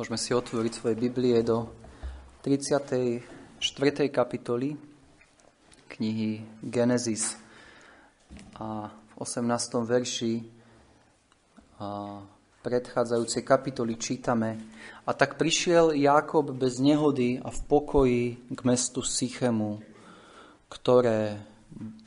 [0.00, 1.68] Môžeme si otvoriť svoje Biblie do
[2.40, 3.20] 34.
[4.08, 4.72] kapitoly
[5.92, 7.36] knihy Genesis
[8.56, 9.44] a v 18.
[9.84, 10.40] verši
[11.84, 12.16] a
[12.64, 14.56] predchádzajúcej kapitoly čítame
[15.04, 19.84] A tak prišiel Jákob bez nehody a v pokoji k mestu Sychemu,
[20.72, 21.44] ktoré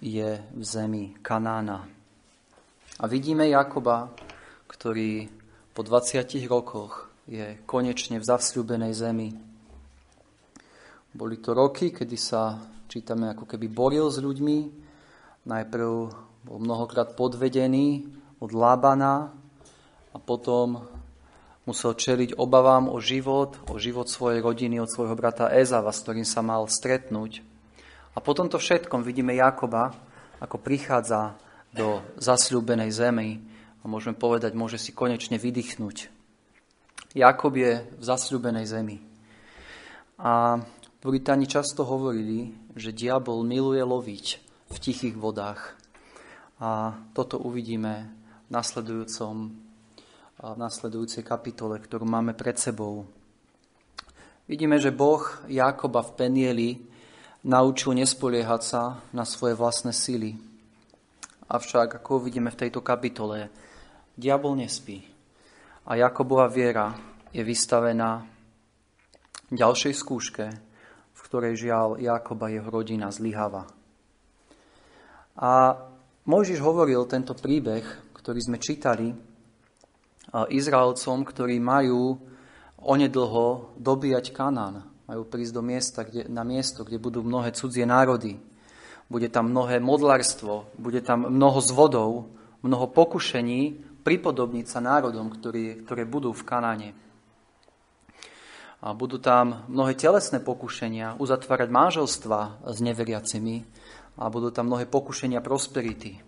[0.02, 1.86] je v zemi Kanána.
[2.98, 4.10] A vidíme Jakoba,
[4.66, 5.30] ktorý
[5.78, 9.30] po 20 rokoch je konečne v zasľúbenej zemi.
[11.14, 12.58] Boli to roky, kedy sa,
[12.90, 14.58] čítame, ako keby boril s ľuďmi.
[15.48, 15.90] Najprv
[16.44, 18.04] bol mnohokrát podvedený
[18.44, 19.32] od Lábana
[20.12, 20.84] a potom
[21.64, 26.28] musel čeliť obavám o život, o život svojej rodiny, od svojho brata Ezava, s ktorým
[26.28, 27.40] sa mal stretnúť.
[28.14, 29.96] A po tomto všetkom vidíme Jakoba,
[30.44, 31.40] ako prichádza
[31.72, 33.40] do zasľúbenej zemi
[33.80, 36.23] a môžeme povedať, môže si konečne vydýchnuť
[37.14, 38.98] Jakob je v zasľúbenej zemi.
[40.18, 40.58] A
[40.98, 44.26] Puritáni často hovorili, že diabol miluje loviť
[44.74, 45.78] v tichých vodách.
[46.58, 48.10] A toto uvidíme
[48.48, 49.36] v, nasledujúcom,
[50.42, 53.06] v nasledujúcej kapitole, ktorú máme pred sebou.
[54.50, 56.70] Vidíme, že Boh Jakoba v Penieli
[57.46, 60.34] naučil nespoliehať sa na svoje vlastné sily.
[61.46, 63.54] Avšak, ako uvidíme v tejto kapitole,
[64.18, 65.13] diabol nespí
[65.84, 66.96] a Jakobova viera
[67.36, 68.24] je vystavená
[69.52, 70.46] ďalšej skúške,
[71.14, 73.68] v ktorej žiaľ Jakoba jeho rodina zlyháva.
[75.36, 75.76] A
[76.24, 77.84] Mojžiš hovoril tento príbeh,
[78.16, 79.12] ktorý sme čítali
[80.32, 82.16] Izraelcom, ktorí majú
[82.80, 84.88] onedlho dobíjať Kanán.
[85.04, 88.40] Majú prísť do miesta, kde, na miesto, kde budú mnohé cudzie národy.
[89.12, 92.32] Bude tam mnohé modlárstvo, bude tam mnoho zvodov,
[92.64, 96.90] mnoho pokušení, pripodobniť sa národom, ktorý, ktoré budú v Kanáne.
[98.84, 103.64] A budú tam mnohé telesné pokušenia, uzatvárať manželstva s neveriacimi
[104.20, 106.20] a budú tam mnohé pokušenia prosperity.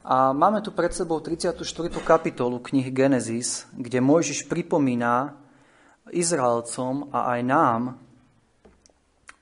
[0.00, 1.62] A máme tu pred sebou 34.
[2.02, 5.38] kapitolu knihy Genesis, kde Mojžiš pripomína
[6.10, 7.80] Izraelcom a aj nám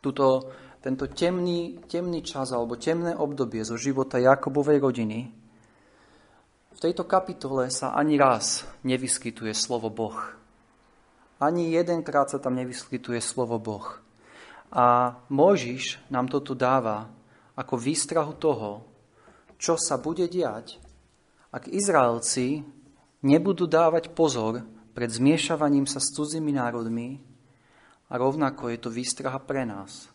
[0.02, 0.50] tuto,
[0.82, 5.37] tento temný, temný čas alebo temné obdobie zo života Jakobovej rodiny,
[6.78, 10.14] v tejto kapitole sa ani raz nevyskytuje slovo Boh.
[11.42, 13.98] Ani jedenkrát sa tam nevyskytuje slovo Boh.
[14.70, 17.10] A Mojžiš nám to tu dáva
[17.58, 18.86] ako výstrahu toho,
[19.58, 20.78] čo sa bude diať,
[21.50, 22.62] ak Izraelci
[23.26, 24.62] nebudú dávať pozor
[24.94, 27.18] pred zmiešavaním sa s cudzími národmi
[28.06, 30.06] a rovnako je to výstraha pre nás,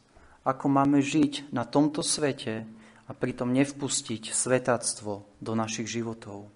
[0.47, 2.63] ako máme žiť na tomto svete
[3.07, 6.47] a pritom nevpustiť svetactvo do našich životov.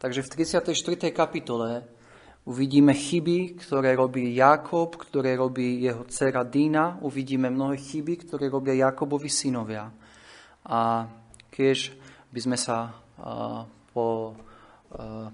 [0.00, 1.12] Takže v 34.
[1.12, 1.84] kapitole
[2.48, 8.88] uvidíme chyby, ktoré robí Jakob, ktoré robí jeho dcera Dina, uvidíme mnohé chyby, ktoré robia
[8.88, 9.92] Jakobovi synovia.
[10.64, 11.04] A
[11.52, 11.92] keď
[12.32, 12.96] by sme sa
[13.92, 14.32] po,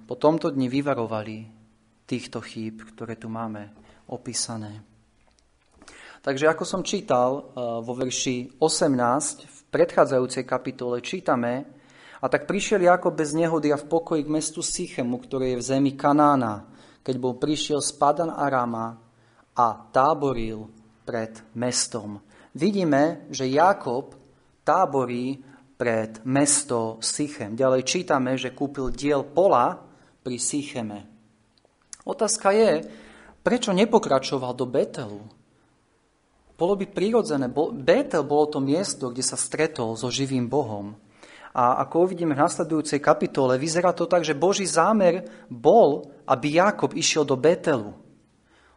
[0.03, 1.37] po tomto dni vyvarovali
[2.03, 3.71] týchto chýb, ktoré tu máme
[4.11, 4.83] opísané.
[6.27, 7.55] Takže ako som čítal
[7.87, 11.67] vo verši 18 v predchádzajúcej kapitole, čítame,
[12.17, 15.67] a tak prišiel Jakob bez nehody a v pokoji k mestu Sychemu, ktoré je v
[15.77, 16.65] zemi Kanána,
[17.05, 18.97] keď bol prišiel z Padan Arama
[19.53, 20.67] a táboril
[21.05, 22.19] pred mestom.
[22.57, 24.17] Vidíme, že Jakob
[24.65, 25.39] táborí
[25.77, 27.53] pred mesto Sychem.
[27.53, 29.77] Ďalej čítame, že kúpil diel pola
[30.25, 31.05] pri Sycheme.
[32.09, 32.81] Otázka je,
[33.45, 35.36] prečo nepokračoval do Betelu?
[36.57, 37.53] Bolo by prirodzené.
[37.53, 40.97] Betel bolo to miesto, kde sa stretol so živým Bohom.
[41.57, 46.93] A ako uvidíme v nasledujúcej kapitole, vyzerá to tak, že Boží zámer bol, aby Jakob
[46.93, 47.97] išiel do Betelu.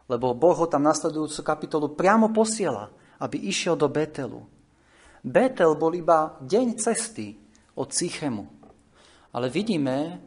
[0.08, 2.88] Lebo Boh ho tam nasledujúcu kapitolu priamo posiela,
[3.20, 4.44] aby išiel do Betelu.
[5.20, 7.36] Betel bol iba deň cesty
[7.76, 8.48] od Sychemu.
[9.36, 10.20] Ale vidíme,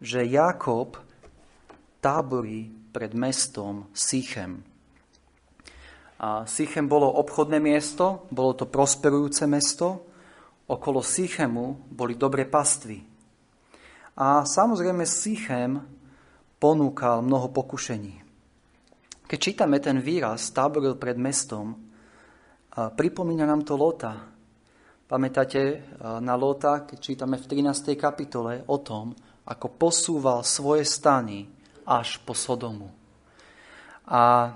[0.00, 1.00] že Jakob
[2.04, 4.60] táborí pred mestom Sychem.
[6.18, 10.02] A Sychem bolo obchodné miesto, bolo to prosperujúce mesto,
[10.66, 12.98] okolo Sychemu boli dobré pastvy.
[14.18, 15.78] A samozrejme Sychem
[16.58, 18.18] ponúkal mnoho pokušení.
[19.30, 21.78] Keď čítame ten výraz táboril pred mestom,
[22.74, 24.26] pripomína nám to Lota.
[25.06, 27.94] Pamätáte na Lota, keď čítame v 13.
[27.94, 29.14] kapitole o tom,
[29.48, 31.48] ako posúval svoje stany
[31.88, 32.92] až po Sodomu.
[34.04, 34.52] A,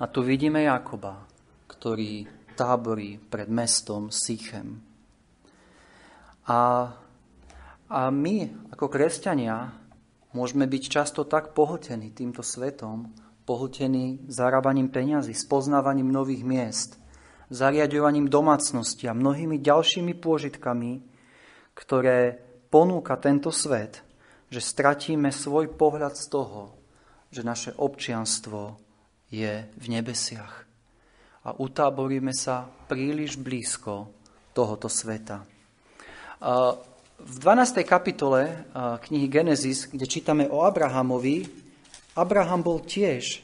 [0.00, 1.28] a tu vidíme Jakoba,
[1.68, 2.24] ktorý
[2.56, 4.80] táborí pred mestom Sychem.
[6.48, 6.90] A,
[7.86, 8.36] a my
[8.72, 9.80] ako kresťania
[10.30, 13.10] Môžeme byť často tak pohltení týmto svetom,
[13.42, 16.90] pohltení zarábaním peňazí, spoznávaním nových miest,
[17.50, 21.02] zariadovaním domácnosti a mnohými ďalšími pôžitkami,
[21.74, 22.38] ktoré
[22.70, 24.06] ponúka tento svet,
[24.54, 26.78] že stratíme svoj pohľad z toho,
[27.34, 28.78] že naše občianstvo
[29.30, 30.66] je v nebesiach.
[31.46, 34.12] A utáboríme sa príliš blízko
[34.52, 35.46] tohoto sveta.
[37.20, 37.80] V 12.
[37.86, 41.46] kapitole knihy Genesis, kde čítame o Abrahamovi,
[42.18, 43.40] Abraham bol tiež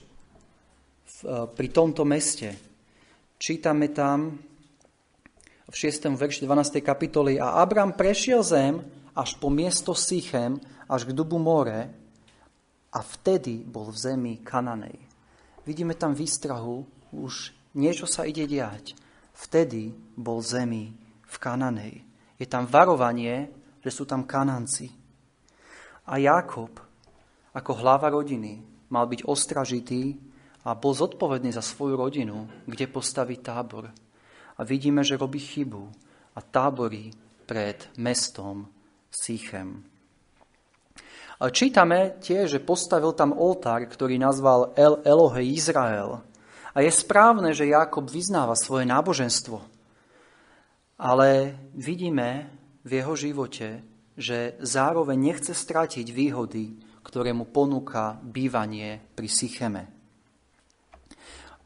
[1.57, 2.53] pri tomto meste.
[3.41, 4.37] Čítame tam
[5.67, 6.13] v 6.
[6.13, 6.83] verši 12.
[6.85, 8.83] kapitoly a Abraham prešiel zem
[9.17, 11.89] až po miesto Sichem, až k dubu more
[12.93, 15.06] a vtedy bol v zemi Kananej.
[15.67, 18.95] Vidíme tam výstrahu, už niečo sa ide diať.
[19.35, 20.95] Vtedy bol zemi
[21.27, 22.07] v Kananej.
[22.39, 23.51] Je tam varovanie,
[23.83, 24.89] že sú tam Kananci.
[26.07, 26.71] A Jakob,
[27.51, 28.63] ako hlava rodiny,
[28.95, 30.15] mal byť ostražitý
[30.63, 33.91] a bol zodpovedný za svoju rodinu, kde postaví tábor.
[34.57, 35.83] A vidíme, že robí chybu
[36.35, 37.11] a táborí
[37.43, 38.71] pred mestom
[39.11, 39.96] Sichem.
[41.37, 46.25] Čítame tiež, že postavil tam oltár, ktorý nazval El Elohe Izrael.
[46.73, 49.61] A je správne, že Jakob vyznáva svoje náboženstvo.
[50.97, 52.57] Ale vidíme,
[52.87, 53.83] v jeho živote,
[54.15, 59.83] že zároveň nechce stratiť výhody, ktoré mu ponúka bývanie pri Sycheme.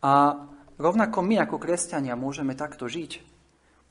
[0.01, 0.35] A
[0.81, 3.21] rovnako my ako kresťania môžeme takto žiť.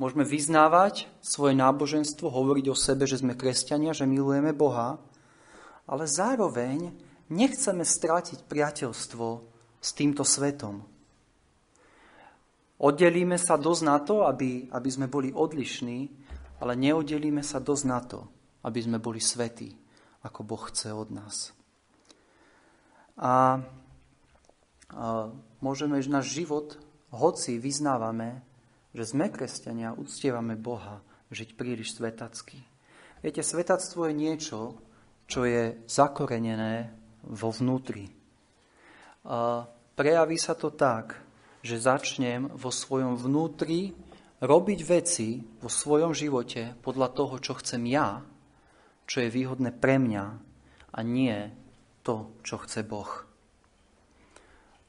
[0.02, 4.98] Môžeme vyznávať svoje náboženstvo, hovoriť o sebe, že sme kresťania, že milujeme Boha,
[5.90, 6.94] ale zároveň
[7.34, 9.28] nechceme stratiť priateľstvo
[9.82, 10.86] s týmto svetom.
[12.80, 16.00] Oddelíme sa dosť na to, aby, aby sme boli odlišní,
[16.62, 18.24] ale neoddelíme sa dosť na to,
[18.64, 19.76] aby sme boli svetí,
[20.24, 21.52] ako Boh chce od nás.
[23.20, 23.60] A,
[24.94, 25.28] a
[25.60, 26.80] môžeme, že náš život,
[27.12, 28.46] hoci vyznávame,
[28.96, 31.04] že sme kresťania, uctievame Boha,
[31.34, 32.64] žiť príliš svetacky.
[33.20, 34.80] Viete, svetactvo je niečo,
[35.30, 36.90] čo je zakorenené
[37.30, 38.10] vo vnútri.
[39.30, 39.62] A
[39.94, 41.22] prejaví sa to tak,
[41.62, 43.94] že začnem vo svojom vnútri
[44.42, 48.26] robiť veci vo svojom živote podľa toho, čo chcem ja,
[49.06, 50.26] čo je výhodné pre mňa
[50.96, 51.36] a nie
[52.02, 53.12] to, čo chce Boh.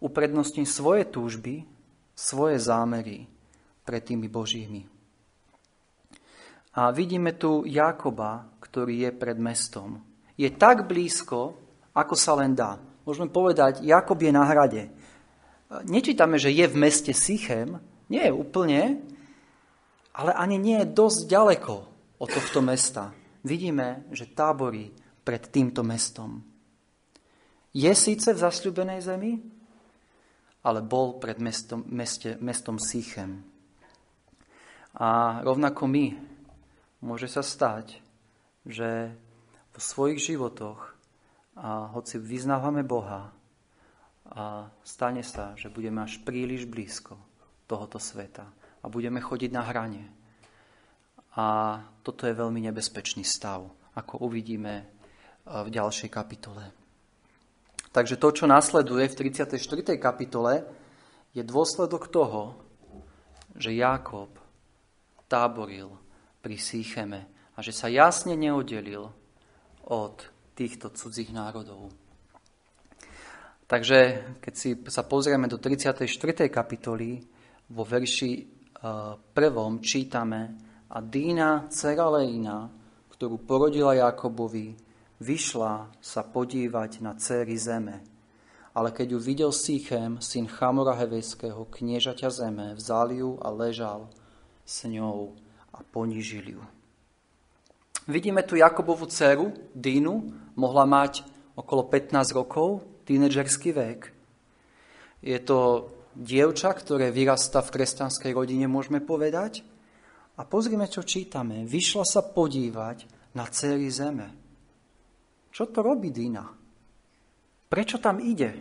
[0.01, 1.69] Uprednostním svoje túžby,
[2.17, 3.29] svoje zámery
[3.85, 4.89] pred tými Božími.
[6.81, 10.10] A vidíme tu Jakoba, ktorý je pred mestom.
[10.41, 11.61] Je tak blízko,
[11.93, 12.81] ako sa len dá.
[13.05, 14.89] Môžeme povedať, Jakob je na hrade.
[15.85, 17.77] Nečítame, že je v meste Sichem.
[18.09, 19.05] Nie, úplne
[20.15, 21.75] ale ani nie je dosť ďaleko
[22.21, 23.15] od tohto mesta.
[23.47, 24.93] Vidíme, že táborí
[25.25, 26.43] pred týmto mestom.
[27.71, 29.39] Je síce v zasľubenej zemi,
[30.61, 33.47] ale bol pred mestom, meste, mestom Sichem.
[34.99, 36.19] A rovnako my
[37.01, 38.03] môže sa stať,
[38.67, 39.15] že
[39.81, 40.95] svojich životoch,
[41.57, 43.33] a hoci vyznávame Boha,
[44.31, 47.19] a stane sa, že budeme až príliš blízko
[47.67, 48.47] tohoto sveta
[48.79, 50.07] a budeme chodiť na hrane.
[51.35, 51.47] A
[52.07, 54.85] toto je veľmi nebezpečný stav, ako uvidíme e,
[55.47, 56.63] v ďalšej kapitole.
[57.91, 59.59] Takže to, čo nasleduje v 34.
[59.99, 60.63] kapitole,
[61.35, 62.55] je dôsledok toho,
[63.59, 64.31] že Jákob
[65.27, 65.91] táboril
[66.39, 69.11] pri Sýcheme a že sa jasne neoddelil
[69.91, 70.23] od
[70.55, 71.91] týchto cudzích národov.
[73.71, 73.99] Takže
[74.43, 76.07] keď si sa pozrieme do 34.
[76.51, 77.23] kapitoly,
[77.71, 78.47] vo verši
[79.31, 80.41] prvom čítame
[80.91, 82.67] a Dína, dcera Leina,
[83.15, 84.75] ktorú porodila Jakobovi,
[85.23, 88.03] vyšla sa podívať na céry zeme.
[88.75, 94.11] Ale keď ju videl Sichem, syn Chamora Heveského, kniežaťa zeme, vzal ju a ležal
[94.67, 95.35] s ňou
[95.75, 96.63] a ponížil ju.
[98.11, 101.23] Vidíme tu Jakobovu dceru, Dínu, mohla mať
[101.55, 104.11] okolo 15 rokov, tínedžerský vek.
[105.23, 105.87] Je to
[106.19, 109.63] dievča, ktoré vyrasta v kresťanskej rodine, môžeme povedať.
[110.35, 111.63] A pozrime, čo čítame.
[111.63, 113.07] Vyšla sa podívať
[113.39, 114.27] na celý zeme.
[115.55, 116.51] Čo to robí Dina?
[117.71, 118.59] Prečo tam ide?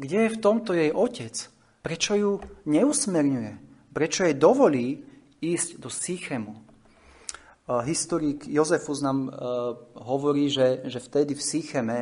[0.00, 1.36] Kde je v tomto jej otec?
[1.84, 2.30] Prečo ju
[2.64, 3.52] neusmerňuje?
[3.92, 5.04] Prečo jej dovolí
[5.44, 6.71] ísť do Sychemu?
[7.62, 9.34] Historik Jozefus nám uh,
[10.02, 12.00] hovorí, že, že vtedy v Sycheme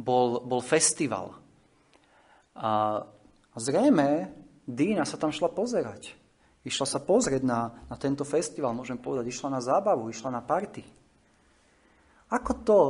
[0.00, 1.36] bol, bol festival.
[2.56, 3.04] A
[3.56, 4.32] zrejme
[4.64, 6.14] Dina sa tam šla pozerať.
[6.62, 10.86] Išla sa pozrieť na, na tento festival, môžem povedať, išla na zábavu, išla na party.
[12.30, 12.80] Ako to,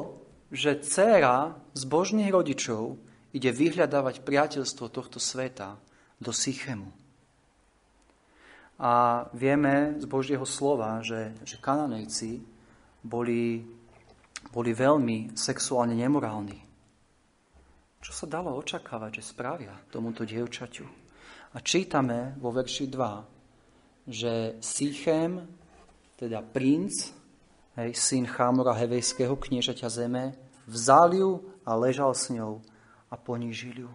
[0.53, 3.01] že dcéra božných rodičov
[3.33, 5.81] ide vyhľadávať priateľstvo tohto sveta
[6.21, 7.02] do Sychemu.
[8.83, 12.43] A vieme z Božieho slova, že, že kananejci
[13.07, 13.63] boli,
[14.51, 16.59] boli veľmi sexuálne nemorálni.
[18.03, 20.83] Čo sa dalo očakávať, že spravia tomuto dievčaťu?
[21.55, 25.47] A čítame vo verši 2, že Sychem,
[26.19, 27.15] teda princ,
[27.79, 30.35] hej, syn Chámora Hevejského, kniežaťa zeme,
[30.67, 31.31] vzal ju
[31.63, 32.59] a ležal s ňou
[33.07, 33.91] a ponížil ju.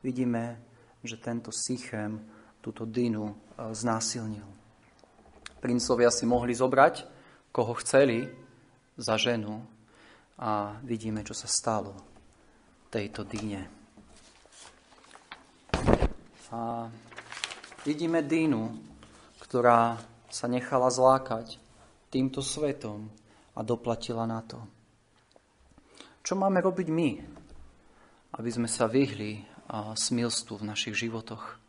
[0.00, 0.56] Vidíme,
[1.04, 2.24] že tento Sychem
[2.64, 3.34] túto Dinu e,
[3.76, 4.48] znásilnil.
[5.60, 7.04] Princovia si mohli zobrať,
[7.52, 8.24] koho chceli,
[8.96, 9.58] za ženu
[10.38, 11.92] a vidíme, čo sa stalo
[12.88, 13.66] tejto Dine.
[16.54, 16.86] A
[17.82, 18.70] vidíme Dínu,
[19.42, 19.98] ktorá
[20.30, 21.58] sa nechala zlákať
[22.06, 23.10] týmto svetom
[23.58, 24.62] a doplatila na to.
[26.22, 27.10] Čo máme robiť my,
[28.38, 29.42] aby sme sa vyhli
[29.98, 31.63] smilstvu v našich životoch?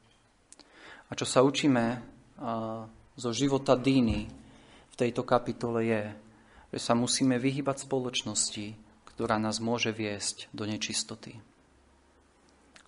[1.10, 2.02] A čo sa učíme
[3.16, 4.26] zo života Díny
[4.92, 6.04] v tejto kapitole je,
[6.76, 8.76] že sa musíme vyhybať spoločnosti,
[9.16, 11.40] ktorá nás môže viesť do nečistoty.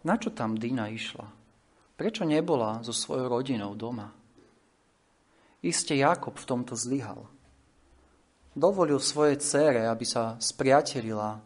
[0.04, 1.28] Na čo tam Dina išla?
[1.96, 4.12] Prečo nebola so svojou rodinou doma?
[5.64, 7.26] Iste Jakob v tomto zlyhal
[8.58, 11.38] dovolil svojej cére, aby sa spriatelila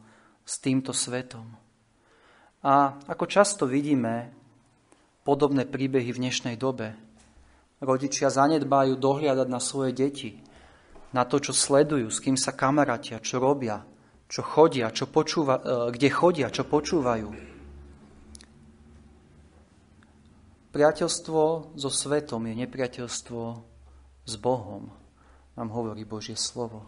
[0.48, 1.44] s týmto svetom.
[2.63, 4.32] A ako často vidíme
[5.22, 6.98] podobné príbehy v dnešnej dobe,
[7.82, 10.42] rodičia zanedbajú dohliadať na svoje deti,
[11.13, 13.84] na to, čo sledujú, s kým sa kamarátia, čo robia,
[14.32, 17.30] čo chodia, čo počúva, e, kde chodia, čo počúvajú.
[20.72, 23.44] Priateľstvo so svetom je nepriateľstvo
[24.24, 24.88] s Bohom,
[25.60, 26.88] nám hovorí Božie slovo.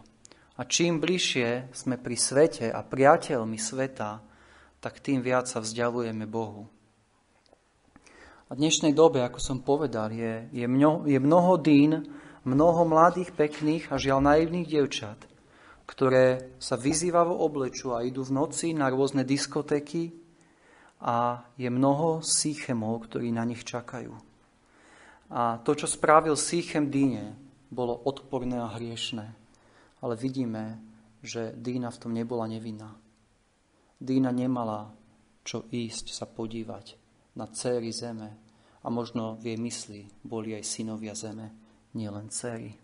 [0.56, 4.24] A čím bližšie sme pri svete a priateľmi sveta,
[4.80, 6.73] tak tým viac sa vzdialujeme Bohu.
[8.54, 12.06] V dnešnej dobe, ako som povedal, je, je, mno, je mnoho dín,
[12.46, 15.18] mnoho mladých, pekných a žiaľ naivných dievčat,
[15.90, 20.14] ktoré sa vyzývavo oblečú a idú v noci na rôzne diskotéky
[21.02, 24.14] a je mnoho síchemov, ktorí na nich čakajú.
[25.34, 27.34] A to, čo spravil Sýchem Díne,
[27.74, 29.44] bolo odporné a hriešné
[30.04, 30.78] ale vidíme,
[31.24, 32.92] že Dína v tom nebola nevinná.
[33.96, 34.92] Dína nemala
[35.40, 37.00] čo ísť sa podívať
[37.40, 38.43] na céry zeme
[38.84, 41.50] a možno v jej mysli boli aj synovia zeme,
[41.96, 42.76] nielen céry.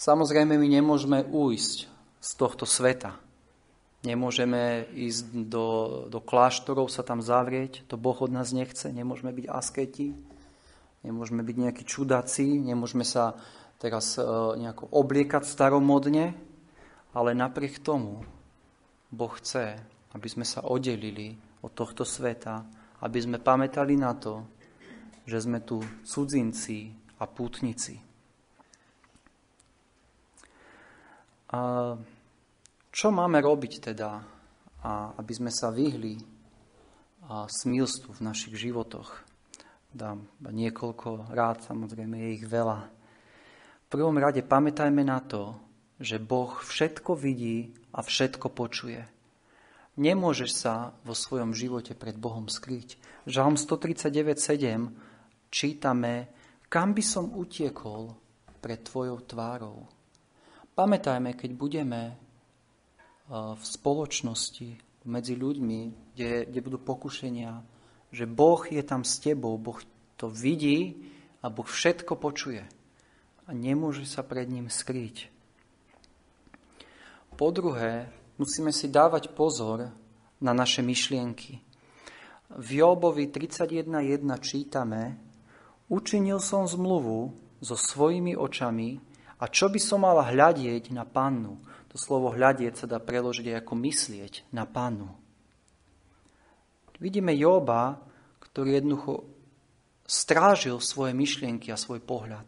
[0.00, 1.78] Samozrejme, my nemôžeme ujsť
[2.18, 3.20] z tohto sveta.
[4.04, 5.66] Nemôžeme ísť do,
[6.08, 8.88] do kláštorov, sa tam zavrieť, to Boh od nás nechce.
[8.92, 10.12] Nemôžeme byť asketi,
[11.04, 13.36] nemôžeme byť nejakí čudáci, nemôžeme sa
[13.80, 14.24] teraz e,
[14.60, 16.36] nejako obliekať staromodne,
[17.16, 18.24] ale napriek tomu
[19.08, 19.78] Boh chce,
[20.12, 24.40] aby sme sa oddelili od tohto sveta, aby sme pamätali na to,
[25.28, 26.88] že sme tu cudzinci
[27.20, 28.00] a pútnici.
[31.52, 31.92] A
[32.88, 34.10] čo máme robiť teda,
[35.20, 36.16] aby sme sa vyhli
[37.28, 39.20] smilstvu v našich životoch?
[39.92, 43.04] Dám niekoľko rád, samozrejme je ich veľa
[43.94, 45.54] prvom rade pamätajme na to,
[46.02, 49.06] že Boh všetko vidí a všetko počuje.
[49.94, 52.98] Nemôžeš sa vo svojom živote pred Bohom skryť.
[53.30, 54.90] Žalm 139.7
[55.54, 56.26] čítame,
[56.66, 58.10] kam by som utiekol
[58.58, 59.86] pred Tvojou tvárou.
[60.74, 62.14] Pamätajme, keď budeme e,
[63.30, 64.68] v spoločnosti
[65.06, 65.80] medzi ľuďmi,
[66.16, 67.62] kde, kde budú pokušenia,
[68.10, 69.78] že Boh je tam s tebou, Boh
[70.18, 71.06] to vidí
[71.38, 72.66] a Boh všetko počuje
[73.44, 75.28] a nemôže sa pred ním skryť.
[77.36, 79.90] Po druhé, musíme si dávať pozor
[80.40, 81.60] na naše myšlienky.
[82.54, 83.90] V Jobovi 31.1
[84.42, 85.18] čítame
[85.88, 89.00] Učinil som zmluvu so svojimi očami
[89.40, 91.60] a čo by som mal hľadieť na pannu?
[91.92, 95.12] To slovo hľadieť sa dá preložiť ako myslieť na pannu.
[96.98, 98.00] Vidíme Joba,
[98.40, 99.28] ktorý jednoducho
[100.06, 102.46] strážil svoje myšlienky a svoj pohľad.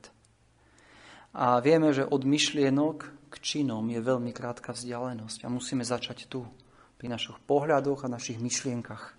[1.36, 6.46] A vieme, že od myšlienok k činom je veľmi krátka vzdialenosť a musíme začať tu,
[6.96, 9.12] pri našich pohľadoch a našich myšlienkach.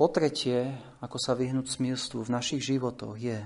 [0.00, 0.72] Po tretie,
[1.04, 3.44] ako sa vyhnúť smilstvu v našich životoch je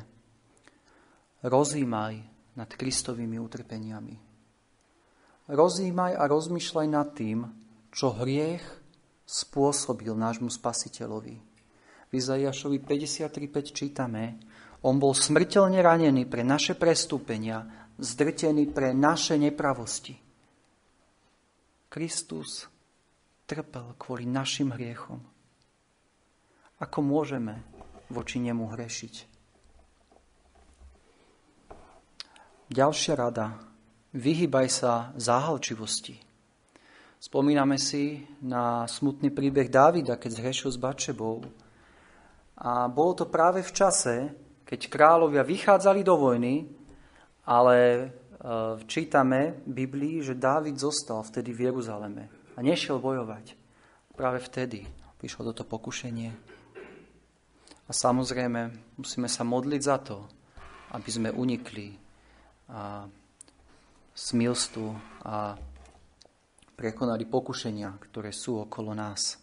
[1.43, 2.23] rozímaj
[2.55, 4.15] nad Kristovými utrpeniami.
[5.51, 7.51] Rozímaj a rozmýšľaj nad tým,
[7.91, 8.63] čo hriech
[9.27, 11.37] spôsobil nášmu spasiteľovi.
[12.09, 14.39] V Izaiašovi 53.5 čítame,
[14.87, 20.19] on bol smrteľne ranený pre naše prestúpenia, zdrtený pre naše nepravosti.
[21.89, 22.67] Kristus
[23.47, 25.23] trpel kvôli našim hriechom.
[26.83, 27.63] Ako môžeme
[28.11, 29.15] voči nemu hrešiť?
[32.75, 33.55] Ďalšia rada.
[34.15, 36.19] Vyhýbaj sa záhalčivosti.
[37.23, 41.47] Spomíname si na smutný príbeh Dávida, keď zhrešil s Bačebou.
[42.59, 44.15] A bolo to práve v čase,
[44.67, 46.84] keď kráľovia vychádzali do vojny,
[47.45, 48.07] ale e,
[48.89, 53.57] čítame v Biblii, že Dávid zostal vtedy v Jeruzaleme a nešiel bojovať.
[54.17, 54.89] Práve vtedy
[55.21, 56.31] prišlo toto pokušenie.
[57.85, 60.25] A samozrejme, musíme sa modliť za to,
[60.97, 61.93] aby sme unikli
[62.65, 63.05] a
[64.15, 64.89] smilstvu
[65.29, 65.53] a
[66.73, 69.37] prekonali pokušenia, ktoré sú okolo nás.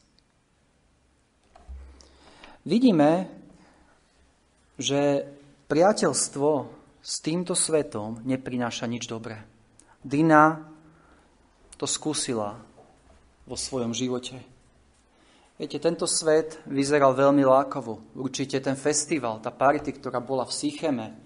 [2.65, 3.29] Vidíme,
[4.77, 5.25] že
[5.70, 9.41] priateľstvo s týmto svetom neprináša nič dobré.
[10.01, 10.70] Dina
[11.77, 12.62] to skúsila
[13.50, 14.38] vo svojom živote.
[15.58, 18.17] Viete, tento svet vyzeral veľmi lákavo.
[18.17, 21.17] Určite ten festival, tá party, ktorá bola v Sycheme, eh,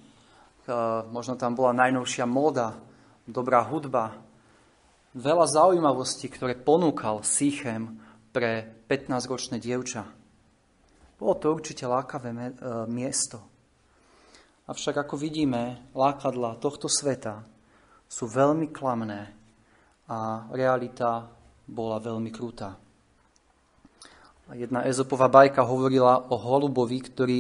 [1.07, 2.75] možno tam bola najnovšia móda,
[3.27, 4.25] dobrá hudba,
[5.15, 8.03] veľa zaujímavostí, ktoré ponúkal Sichem
[8.35, 10.03] pre 15-ročné dievča.
[11.15, 12.51] Bolo to určite lákavé e,
[12.91, 13.54] miesto.
[14.65, 17.45] Avšak ako vidíme, lákadla tohto sveta
[18.09, 19.29] sú veľmi klamné
[20.09, 21.29] a realita
[21.69, 22.73] bola veľmi krutá.
[24.57, 27.37] Jedna ezopová bajka hovorila o holubovi, ktorý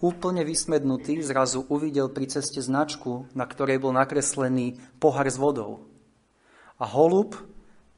[0.00, 5.84] úplne vysmednutý zrazu uvidel pri ceste značku, na ktorej bol nakreslený pohár s vodou.
[6.80, 7.36] A holub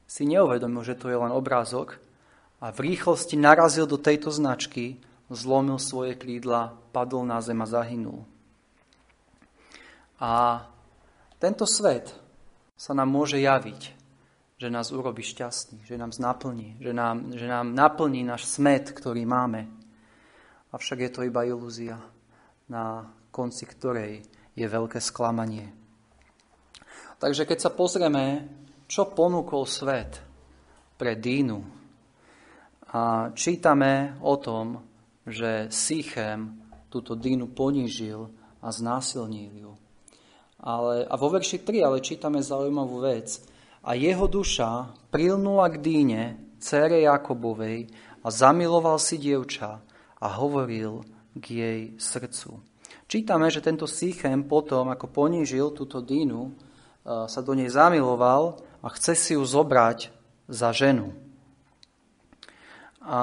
[0.03, 1.95] si neuvedomil, že to je len obrázok
[2.59, 4.99] a v rýchlosti narazil do tejto značky,
[5.31, 8.34] zlomil svoje krídla, padol na zem a zahynul.
[10.19, 10.63] A
[11.39, 12.11] tento svet
[12.75, 13.81] sa nám môže javiť,
[14.55, 19.27] že nás urobí šťastný, že nám naplní, že nám, že nám naplní náš smet, ktorý
[19.27, 19.67] máme.
[20.71, 21.99] Avšak je to iba ilúzia,
[22.71, 24.23] na konci ktorej
[24.55, 25.71] je veľké sklamanie.
[27.19, 28.47] Takže keď sa pozrieme
[28.85, 30.21] čo ponúkol svet
[30.95, 31.59] pre Dínu.
[32.95, 34.79] A čítame o tom,
[35.25, 38.29] že Sichem túto Dínu ponížil
[38.61, 39.71] a znásilnil ju.
[40.65, 43.37] Ale, a vo verši 3 ale čítame zaujímavú vec.
[43.85, 46.23] A jeho duša prilnula k Díne,
[46.57, 47.85] cére Jakobovej,
[48.25, 49.77] a zamiloval si dievča
[50.17, 51.05] a hovoril
[51.37, 52.57] k jej srdcu.
[53.05, 56.57] Čítame, že tento Sichem potom, ako ponížil túto Dínu,
[57.05, 60.09] sa do nej zamiloval a chce si ju zobrať
[60.49, 61.13] za ženu.
[63.05, 63.21] A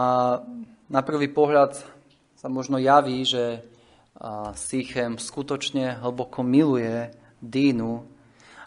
[0.87, 1.83] na prvý pohľad
[2.39, 3.67] sa možno javí, že
[4.55, 7.11] Sichem skutočne hlboko miluje
[7.43, 8.07] Dínu,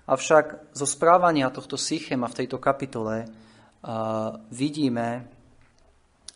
[0.06, 3.24] avšak zo správania tohto Sichema v tejto kapitole
[4.52, 5.32] vidíme,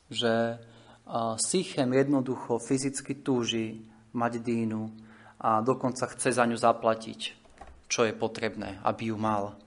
[0.08, 0.56] že
[1.36, 3.84] Sichem jednoducho fyzicky túži
[4.15, 4.88] mať Dínu
[5.43, 7.19] a dokonca chce za ňu zaplatiť,
[7.91, 9.60] čo je potrebné, aby ju mal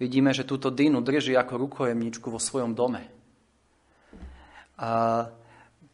[0.00, 3.04] vidíme, že túto Dinu drží ako rukojemničku vo svojom dome.
[4.80, 5.28] A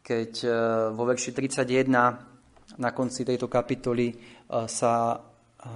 [0.06, 0.48] keď e,
[0.94, 4.16] vo verši 31 na konci tejto kapitoly e,
[4.70, 5.18] sa,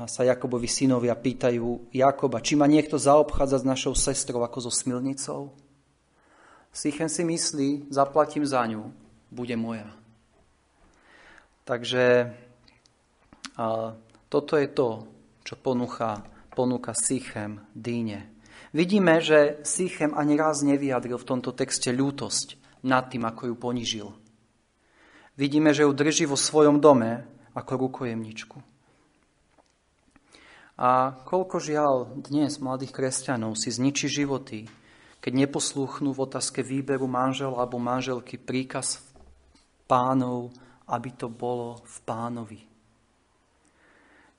[0.07, 5.51] sa Jakobovi synovia pýtajú Jakoba, či ma niekto zaobchádza s našou sestrou ako so smilnicou?
[6.71, 8.95] Sichem si myslí, zaplatím za ňu,
[9.33, 9.91] bude moja.
[11.67, 12.31] Takže
[13.59, 13.95] a,
[14.31, 14.89] toto je to,
[15.43, 16.23] čo ponúcha
[16.55, 18.37] ponúka Sichem Díne.
[18.77, 24.09] Vidíme, že Sichem ani raz nevyjadril v tomto texte ľútosť nad tým, ako ju ponižil.
[25.35, 27.25] Vidíme, že ju drží vo svojom dome
[27.57, 28.70] ako rukojemničku.
[30.81, 34.65] A koľko žiaľ dnes mladých kresťanov si zničí životy,
[35.21, 39.05] keď neposlúchnú v otázke výberu manžela alebo manželky príkaz
[39.85, 40.49] pánov,
[40.89, 42.61] aby to bolo v pánovi.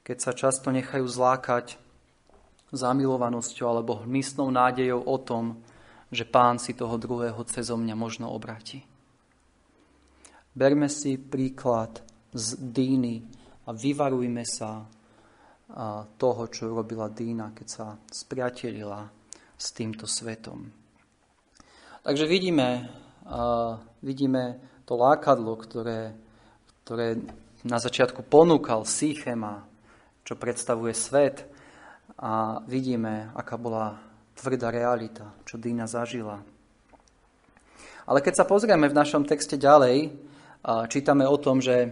[0.02, 1.78] Keď sa často nechajú zlákať
[2.74, 5.62] zamilovanosťou alebo hmyslnou nádejou o tom,
[6.10, 8.82] že pán si toho druhého cezo mňa možno obráti.
[10.58, 12.02] Berme si príklad
[12.34, 13.30] z Díny
[13.70, 14.90] a vyvarujme sa
[16.18, 19.08] toho, čo robila Dína, keď sa spriatelila
[19.56, 20.68] s týmto svetom.
[22.02, 22.90] Takže vidíme,
[24.02, 24.44] vidíme
[24.84, 26.12] to lákadlo, ktoré,
[26.84, 27.22] ktoré
[27.62, 29.64] na začiatku ponúkal Sýchema,
[30.26, 31.46] čo predstavuje svet,
[32.22, 33.98] a vidíme, aká bola
[34.38, 36.42] tvrdá realita, čo Dina zažila.
[38.06, 40.14] Ale keď sa pozrieme v našom texte ďalej,
[40.90, 41.90] čítame o tom, že,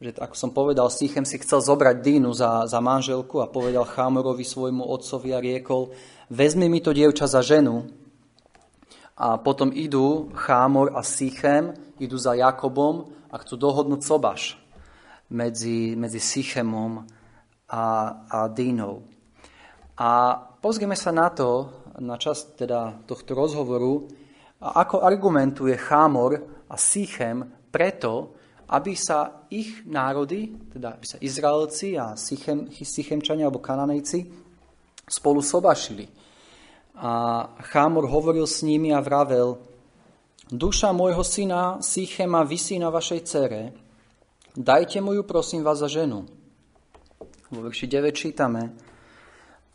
[0.00, 4.48] že ako som povedal, Sichem si chcel zobrať Dínu za, za manželku a povedal Chámorovi
[4.48, 5.92] svojmu otcovi a riekol,
[6.32, 7.84] vezmi mi to dievča za ženu.
[9.20, 14.56] a potom idú Chámor a Sychem, idú za Jakobom a chcú dohodnúť sobaš
[15.28, 17.04] medzi, medzi Sychemom
[17.68, 17.84] a,
[18.24, 19.04] a Dínou.
[20.00, 21.68] A pozrieme sa na to,
[22.00, 24.08] na čas teda tohto rozhovoru,
[24.64, 28.39] ako argumentuje Chámor a Sychem preto,
[28.70, 34.30] aby sa ich národy, teda aby sa Izraelci a Sychem, Sychemčania alebo Kananejci
[35.10, 36.06] spolu sobašili.
[37.02, 39.58] A Chámor hovoril s nimi a vravel,
[40.46, 43.74] duša môjho syna Sychema vysí na vašej cere,
[44.54, 46.30] dajte mu ju prosím vás za ženu.
[47.50, 48.70] Vo verši 9 čítame,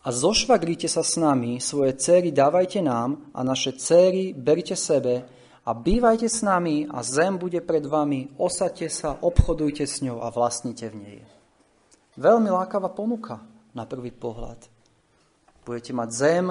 [0.05, 5.25] a zošvagrite sa s nami, svoje céry dávajte nám a naše céry berite sebe
[5.65, 10.29] a bývajte s nami a zem bude pred vami, osadte sa, obchodujte s ňou a
[10.29, 11.19] vlastnite v nej.
[12.15, 13.41] Veľmi lákavá ponuka
[13.73, 14.61] na prvý pohľad.
[15.65, 16.45] Budete mať zem,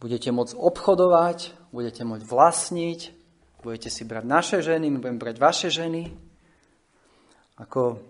[0.00, 3.00] Budete môcť obchodovať, budete môcť vlastniť,
[3.60, 6.08] budete si brať naše ženy, my budeme brať vaše ženy.
[7.60, 8.00] Ako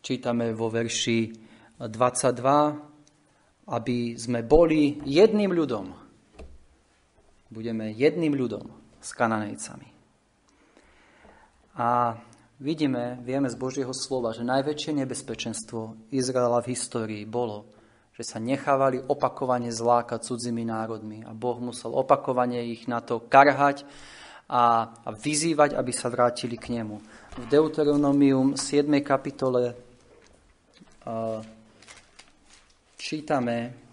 [0.00, 1.28] čítame vo verši
[1.76, 5.92] 22, aby sme boli jedným ľudom.
[7.48, 8.68] Budeme jedným ľudom
[9.00, 9.88] s Kananejcami.
[11.78, 12.18] A
[12.60, 17.70] vidíme, vieme z Božieho slova, že najväčšie nebezpečenstvo Izraela v histórii bolo,
[18.18, 23.86] že sa nechávali opakovane zlákať cudzími národmi a Boh musel opakovane ich na to karhať
[24.50, 26.98] a, a vyzývať, aby sa vrátili k nemu.
[27.38, 28.90] V Deuteronomium 7.
[29.06, 29.72] kapitole
[31.06, 31.40] uh,
[32.98, 33.87] čítame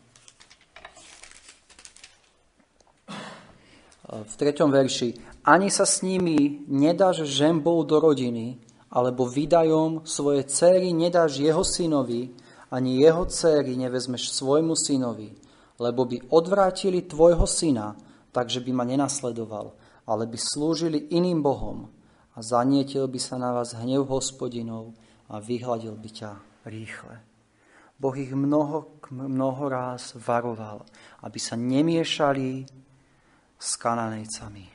[4.06, 4.62] v 3.
[4.70, 5.10] verši
[5.46, 8.62] Ani sa s nimi nedáš žembou do rodiny,
[8.94, 12.32] alebo vydajom svoje céry nedáš jeho synovi,
[12.72, 15.36] ani jeho céry nevezmeš svojmu synovi,
[15.82, 17.98] lebo by odvrátili tvojho syna,
[18.32, 19.76] takže by ma nenasledoval,
[20.08, 21.92] ale by slúžili iným bohom
[22.36, 24.96] a zanietil by sa na vás hnev hospodinov
[25.28, 26.32] a vyhľadil by ťa
[26.68, 27.16] rýchle.
[27.96, 30.84] Boh ich mnoho, mnoho ráz varoval,
[31.24, 32.68] aby sa nemiešali
[33.56, 34.66] s kananejcami,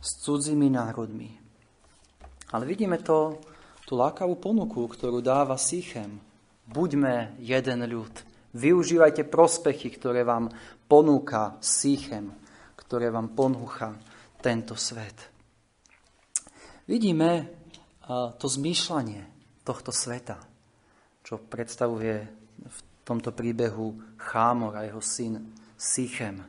[0.00, 1.30] s cudzími národmi.
[2.52, 3.38] Ale vidíme to,
[3.86, 6.26] tú lákavú ponuku, ktorú dáva Sichem
[6.66, 8.10] Buďme jeden ľud.
[8.58, 10.50] Využívajte prospechy, ktoré vám
[10.90, 12.34] ponúka Sýchem,
[12.74, 13.94] ktoré vám ponúcha
[14.42, 15.30] tento svet.
[16.90, 17.46] Vidíme
[18.38, 19.22] to zmýšľanie
[19.62, 20.42] tohto sveta,
[21.22, 22.14] čo predstavuje
[22.66, 26.42] v tomto príbehu Chámor a jeho syn Sýchem.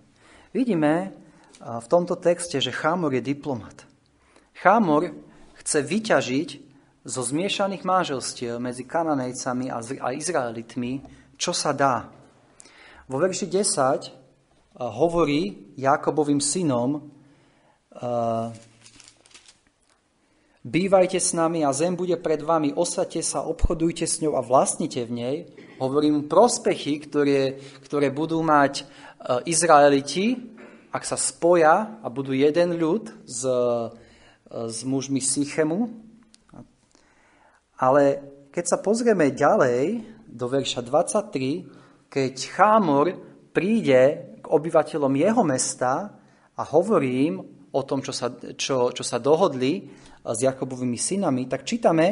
[0.49, 1.13] Vidíme
[1.57, 3.89] v tomto texte, že Chámor je diplomat.
[4.57, 5.13] Chámor
[5.61, 6.49] chce vyťažiť
[7.07, 11.01] zo zmiešaných manželstiev medzi Kananejcami a Izraelitmi,
[11.39, 12.09] čo sa dá.
[13.07, 17.09] Vo verši 10 hovorí Jakobovým synom,
[20.67, 25.07] bývajte s nami a zem bude pred vami, osate sa, obchodujte s ňou a vlastnite
[25.07, 25.37] v nej.
[25.79, 27.55] Hovorím prospechy, ktoré,
[27.87, 28.83] ktoré budú mať
[29.47, 30.56] Izraeliti,
[30.91, 33.43] ak sa spoja a budú jeden ľud s,
[34.47, 35.91] s mužmi Sychemu,
[37.77, 38.03] ale
[38.49, 43.05] keď sa pozrieme ďalej do verša 23, keď Chámor
[43.53, 46.17] príde k obyvateľom jeho mesta
[46.57, 47.35] a hovorí im
[47.69, 49.85] o tom, čo sa, čo, čo sa dohodli
[50.25, 52.07] s Jakobovými synami, tak čítame,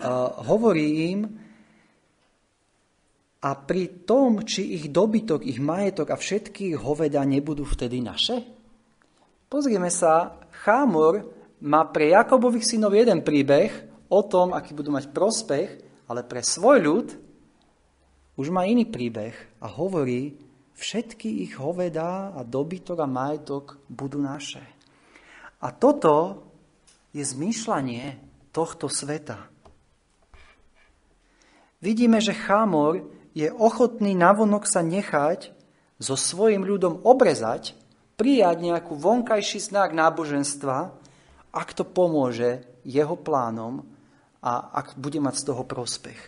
[0.00, 1.20] uh, hovorí im,
[3.42, 8.46] a pri tom, či ich dobytok, ich majetok a všetky hoveda nebudú vtedy naše?
[9.50, 11.26] Pozrieme sa, Chámor
[11.66, 13.70] má pre Jakobových synov jeden príbeh
[14.06, 15.70] o tom, aký budú mať prospech,
[16.06, 17.08] ale pre svoj ľud
[18.38, 20.38] už má iný príbeh a hovorí,
[20.78, 24.62] všetky ich hovedá a dobytok a majetok budú naše.
[25.62, 26.46] A toto
[27.10, 28.22] je zmýšľanie
[28.54, 29.50] tohto sveta.
[31.82, 35.52] Vidíme, že Chámor je ochotný navonok sa nechať
[35.96, 37.76] so svojim ľudom obrezať,
[38.20, 40.92] prijať nejakú vonkajší znak náboženstva,
[41.52, 43.84] ak to pomôže jeho plánom
[44.42, 46.20] a ak bude mať z toho prospech.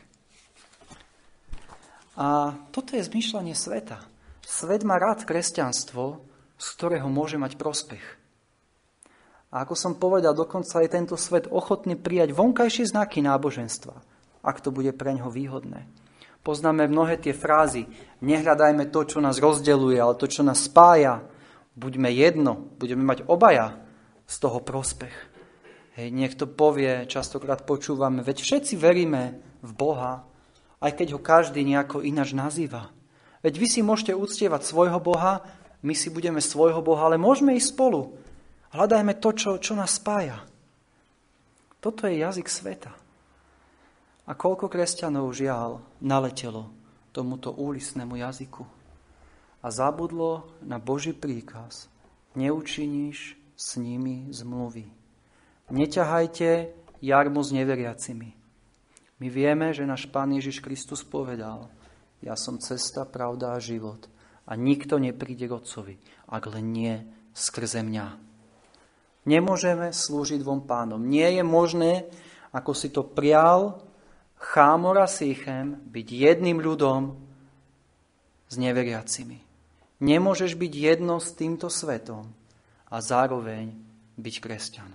[2.15, 3.99] A toto je zmýšľanie sveta.
[4.47, 6.23] Svet má rád kresťanstvo,
[6.55, 8.05] z ktorého môže mať prospech.
[9.51, 13.95] A ako som povedal, dokonca je tento svet ochotný prijať vonkajšie znaky náboženstva,
[14.47, 15.87] ak to bude pre ňoho výhodné.
[16.45, 17.89] Poznáme mnohé tie frázy.
[18.21, 21.25] Nehľadajme to, čo nás rozdeluje, ale to, čo nás spája.
[21.73, 23.81] Buďme jedno, budeme mať obaja
[24.29, 25.17] z toho prospech.
[25.97, 30.27] Hej, niekto povie, častokrát počúvame, veď všetci veríme v Boha,
[30.85, 32.93] aj keď ho každý nejako ináč nazýva.
[33.41, 35.41] Veď vy si môžete uctievať svojho Boha,
[35.81, 38.21] my si budeme svojho Boha, ale môžeme ísť spolu.
[38.75, 40.45] Hľadajme to, čo, čo nás spája.
[41.81, 43.04] Toto je jazyk sveta.
[44.25, 46.73] A koľko kresťanov žiaľ naletelo
[47.13, 48.65] tomuto úlisnému jazyku
[49.61, 51.93] a zabudlo na Boží príkaz.
[52.33, 54.89] Neučiníš s nimi zmluvy.
[55.71, 56.73] Neťahajte
[57.05, 58.31] jarmu s neveriacimi.
[59.23, 61.71] My vieme, že náš Pán Ježiš Kristus povedal,
[62.25, 64.09] ja som cesta, pravda a život
[64.45, 65.97] a nikto nepríde k Otcovi,
[66.29, 66.95] ak len nie
[67.37, 68.07] skrze mňa.
[69.25, 71.01] Nemôžeme slúžiť dvom pánom.
[71.01, 72.09] Nie je možné,
[72.53, 73.81] ako si to prial
[74.45, 77.17] Chámor a Sichem, byť jedným ľudom
[78.45, 79.41] s neveriacimi.
[80.05, 82.29] Nemôžeš byť jedno s týmto svetom
[82.93, 83.73] a zároveň
[84.21, 84.93] byť kresťan.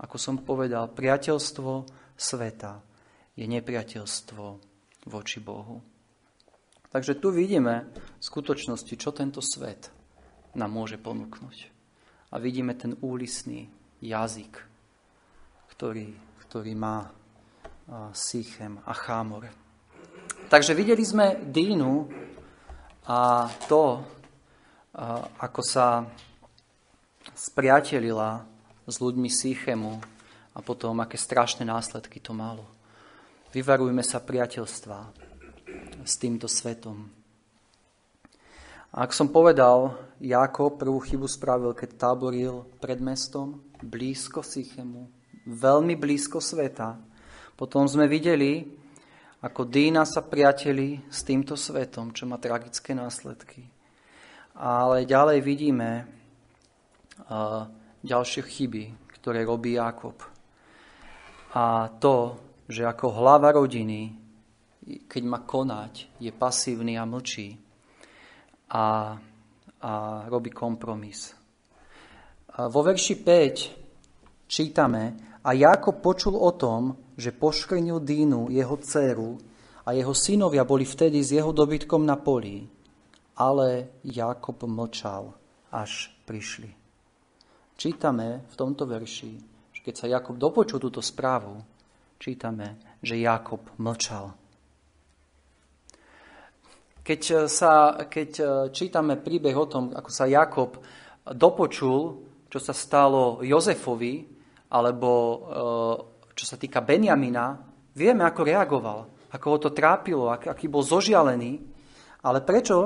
[0.00, 1.84] Ako som povedal, priateľstvo
[2.16, 2.80] sveta
[3.36, 4.44] je nepriateľstvo
[5.12, 5.84] voči Bohu.
[6.88, 9.92] Takže tu vidíme v skutočnosti, čo tento svet
[10.56, 11.56] nám môže ponúknuť.
[12.32, 13.68] A vidíme ten úlisný
[14.00, 14.64] jazyk,
[15.76, 16.16] ktorý,
[16.48, 17.19] ktorý má
[18.14, 19.50] Sichem a Chámor.
[20.46, 22.06] Takže videli sme Dínu
[23.06, 24.02] a to,
[25.38, 26.06] ako sa
[27.34, 28.46] spriatelila
[28.86, 29.98] s ľuďmi Sichemu
[30.54, 32.66] a potom, aké strašné následky to malo.
[33.50, 34.98] Vyvarujme sa priateľstva
[36.06, 37.10] s týmto svetom.
[38.90, 45.06] A ak som povedal, Jakob prvú chybu spravil, keď táboril pred mestom, blízko Sichemu,
[45.46, 46.98] veľmi blízko sveta,
[47.60, 48.64] potom sme videli,
[49.44, 53.68] ako Dína sa priateli s týmto svetom, čo má tragické následky.
[54.56, 56.08] Ale ďalej vidíme
[57.28, 57.68] uh,
[58.00, 60.16] ďalšie chyby, ktoré robí Jakob.
[61.52, 64.08] A to, že ako hlava rodiny,
[65.04, 67.60] keď má konať, je pasívny a mlčí
[68.72, 69.20] a,
[69.84, 69.92] a
[70.32, 71.36] robí kompromis.
[72.56, 79.36] Vo verši 5 čítame, a Jakob počul o tom, že poškrnil Dínu, jeho dceru,
[79.84, 82.64] a jeho synovia boli vtedy s jeho dobytkom na poli.
[83.40, 85.32] Ale Jakob mlčal,
[85.72, 86.68] až prišli.
[87.80, 89.32] Čítame v tomto verši,
[89.72, 91.56] že keď sa Jakob dopočul túto správu,
[92.20, 94.36] čítame, že Jakob mlčal.
[97.00, 98.30] Keď, sa, keď
[98.70, 100.76] čítame príbeh o tom, ako sa Jakob
[101.24, 104.28] dopočul, čo sa stalo Jozefovi,
[104.70, 105.10] alebo
[106.34, 107.58] čo sa týka Benjamina,
[107.94, 111.62] vieme, ako reagoval, ako ho to trápilo, aký bol zožialený.
[112.20, 112.76] Ale prečo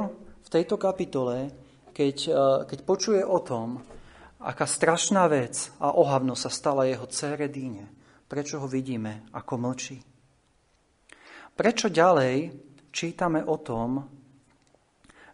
[0.45, 1.51] v tejto kapitole,
[1.91, 2.33] keď, e,
[2.69, 3.83] keď počuje o tom,
[4.45, 7.89] aká strašná vec a ohavno sa stala jeho dcere Díne,
[8.29, 9.99] prečo ho vidíme, ako mlčí?
[11.55, 12.51] Prečo ďalej
[12.91, 14.05] čítame o tom,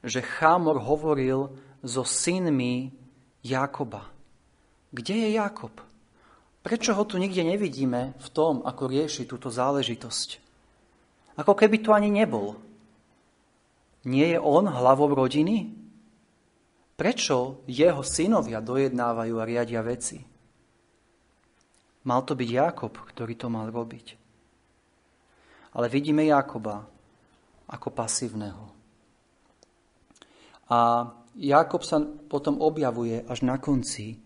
[0.05, 1.49] že Chámor hovoril
[1.81, 2.93] so synmi
[3.41, 4.09] Jakoba?
[4.93, 5.90] Kde je Jakob?
[6.61, 10.29] Prečo ho tu nikde nevidíme v tom, ako rieši túto záležitosť?
[11.41, 12.61] Ako keby tu ani nebol.
[14.05, 15.73] Nie je on hlavou rodiny?
[17.01, 20.21] Prečo jeho synovia dojednávajú a riadia veci?
[22.05, 24.07] Mal to byť Jakob, ktorý to mal robiť.
[25.77, 26.85] Ale vidíme Jakoba
[27.73, 28.65] ako pasívneho.
[30.69, 31.09] A
[31.41, 34.21] Jakob sa potom objavuje až na konci,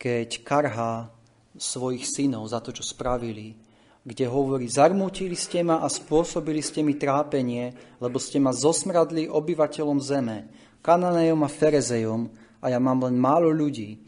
[0.00, 1.12] keď karhá
[1.56, 3.56] svojich synov za to, čo spravili,
[4.00, 9.98] kde hovorí, zarmútili ste ma a spôsobili ste mi trápenie, lebo ste ma zosmradli obyvateľom
[10.00, 10.38] zeme,
[10.80, 12.32] Kananejom a Ferezejom
[12.64, 14.00] a ja mám len málo ľudí.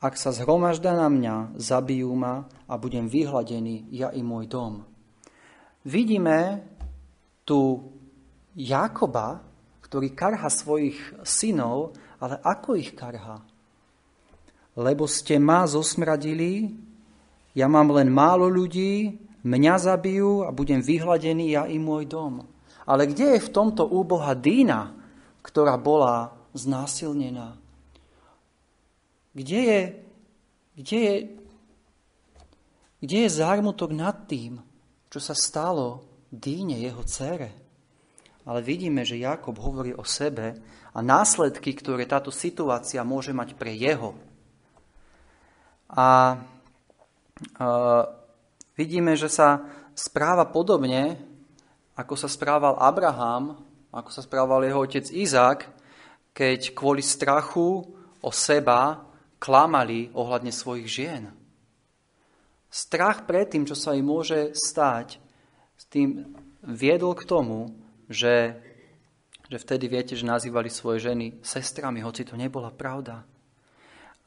[0.00, 4.84] Ak sa zhromažda na mňa, zabijú ma a budem vyhladený ja i môj dom.
[5.84, 6.64] Vidíme
[7.44, 7.80] tu
[8.52, 9.40] Jakoba,
[9.80, 13.40] ktorý karha svojich synov, ale ako ich karha?
[14.80, 16.72] Lebo ste ma zosmradili
[17.50, 22.46] ja mám len málo ľudí, mňa zabijú a budem vyhladený ja i môj dom.
[22.86, 24.94] Ale kde je v tomto úboha Dýna,
[25.42, 27.58] ktorá bola znásilnená?
[29.34, 29.80] Kde je,
[30.78, 31.14] kde je,
[33.02, 34.62] kde je zármutok nad tým,
[35.10, 37.50] čo sa stalo Dýne, jeho cére?
[38.46, 40.54] Ale vidíme, že Jakob hovorí o sebe
[40.90, 44.29] a následky, ktoré táto situácia môže mať pre jeho.
[45.90, 46.38] A
[48.78, 51.18] vidíme, že sa správa podobne,
[51.98, 53.58] ako sa správal Abraham,
[53.90, 55.60] ako sa správal jeho otec Izák,
[56.30, 57.82] keď kvôli strachu
[58.22, 59.02] o seba
[59.42, 61.24] klamali ohľadne svojich žien.
[62.70, 65.18] Strach pred tým, čo sa im môže stať,
[65.74, 67.72] s tým viedol k tomu,
[68.06, 68.54] že,
[69.50, 73.26] že vtedy viete, že nazývali svoje ženy sestrami, hoci to nebola pravda.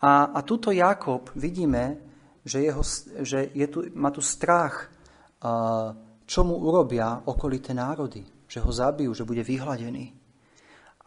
[0.04, 1.96] A, a tuto Jakob vidíme,
[2.44, 2.84] že, jeho,
[3.24, 4.92] že je tu, má tu strach,
[5.40, 5.96] a,
[6.28, 10.12] čo mu urobia okolité národy, že ho zabijú, že bude vyhladený.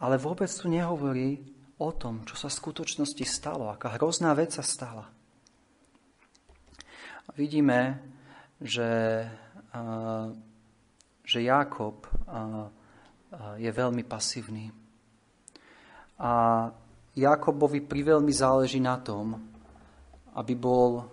[0.01, 1.45] Ale vôbec tu nehovorí
[1.77, 5.09] o tom, čo sa v skutočnosti stalo, aká hrozná vec sa stala.
[7.37, 8.01] Vidíme,
[8.57, 9.21] že,
[11.21, 12.01] že Jakob
[13.61, 14.73] je veľmi pasívny.
[16.17, 16.31] A
[17.17, 19.33] Jakobovi priveľmi záleží na tom,
[20.37, 21.09] aby bol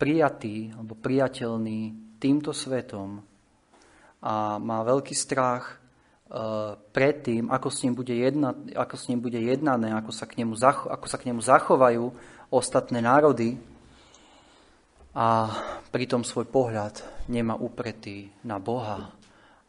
[0.00, 3.20] prijatý alebo priateľný týmto svetom
[4.24, 5.74] a má veľký strach e,
[6.92, 10.40] pred tým, ako s ním bude, jedna, ako s ním bude jednané, ako sa, k
[10.40, 12.04] nemu, ako sa k nemu zachovajú
[12.48, 13.60] ostatné národy.
[15.16, 15.48] A
[15.92, 17.00] pritom svoj pohľad
[17.32, 19.16] nemá upretý na Boha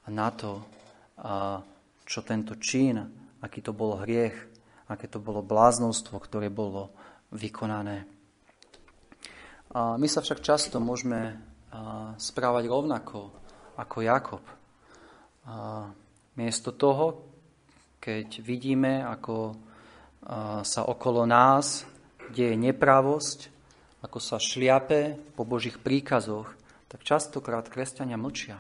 [0.03, 0.59] a na to,
[2.03, 2.99] čo tento čin,
[3.39, 4.56] aký to bol hriech,
[4.87, 6.91] aké to bolo bláznostvo, ktoré bolo
[7.35, 8.07] vykonané.
[9.75, 11.35] A my sa však často môžeme
[12.15, 13.35] správať rovnako
[13.75, 14.43] ako Jakob.
[15.47, 15.87] A
[16.39, 17.27] miesto toho,
[17.99, 19.59] keď vidíme, ako
[20.63, 21.83] sa okolo nás
[22.31, 23.39] deje nepravosť,
[24.07, 26.47] ako sa šliape po Božích príkazoch,
[26.87, 28.55] tak častokrát kresťania mlčia.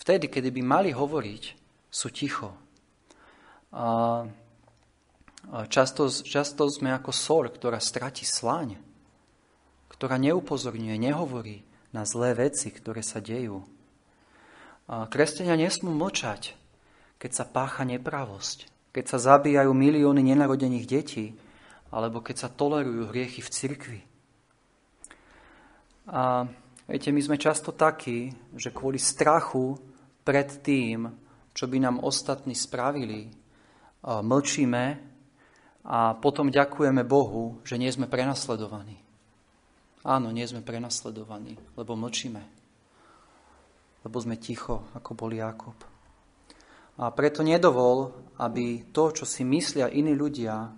[0.00, 1.42] Vtedy, kedy by mali hovoriť,
[1.92, 2.50] sú ticho.
[3.70, 4.24] A
[5.68, 8.80] často, často sme ako sol, ktorá stratí sláň,
[9.92, 11.62] ktorá neupozorňuje, nehovorí
[11.94, 13.62] na zlé veci, ktoré sa dejú.
[14.90, 16.58] Kresťania nesmú mlčať,
[17.16, 21.32] keď sa pácha nepravosť, keď sa zabíjajú milióny nenarodených detí,
[21.94, 24.00] alebo keď sa tolerujú hriechy v cirkvi.
[26.10, 26.44] A
[26.90, 29.78] viete, my sme často takí, že kvôli strachu
[30.26, 31.08] pred tým,
[31.54, 33.30] čo by nám ostatní spravili,
[34.04, 35.13] mlčíme
[35.84, 38.96] a potom ďakujeme Bohu, že nie sme prenasledovaní.
[40.04, 42.42] Áno, nie sme prenasledovaní, lebo mlčíme.
[44.04, 45.76] Lebo sme ticho, ako bol Jakob.
[47.00, 50.72] A preto nedovol, aby to, čo si myslia iní ľudia,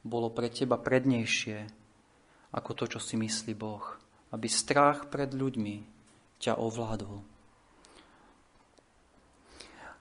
[0.00, 1.80] bolo pre teba prednejšie
[2.56, 3.84] ako to, čo si myslí Boh.
[4.32, 5.76] Aby strach pred ľuďmi
[6.40, 7.22] ťa ovládol.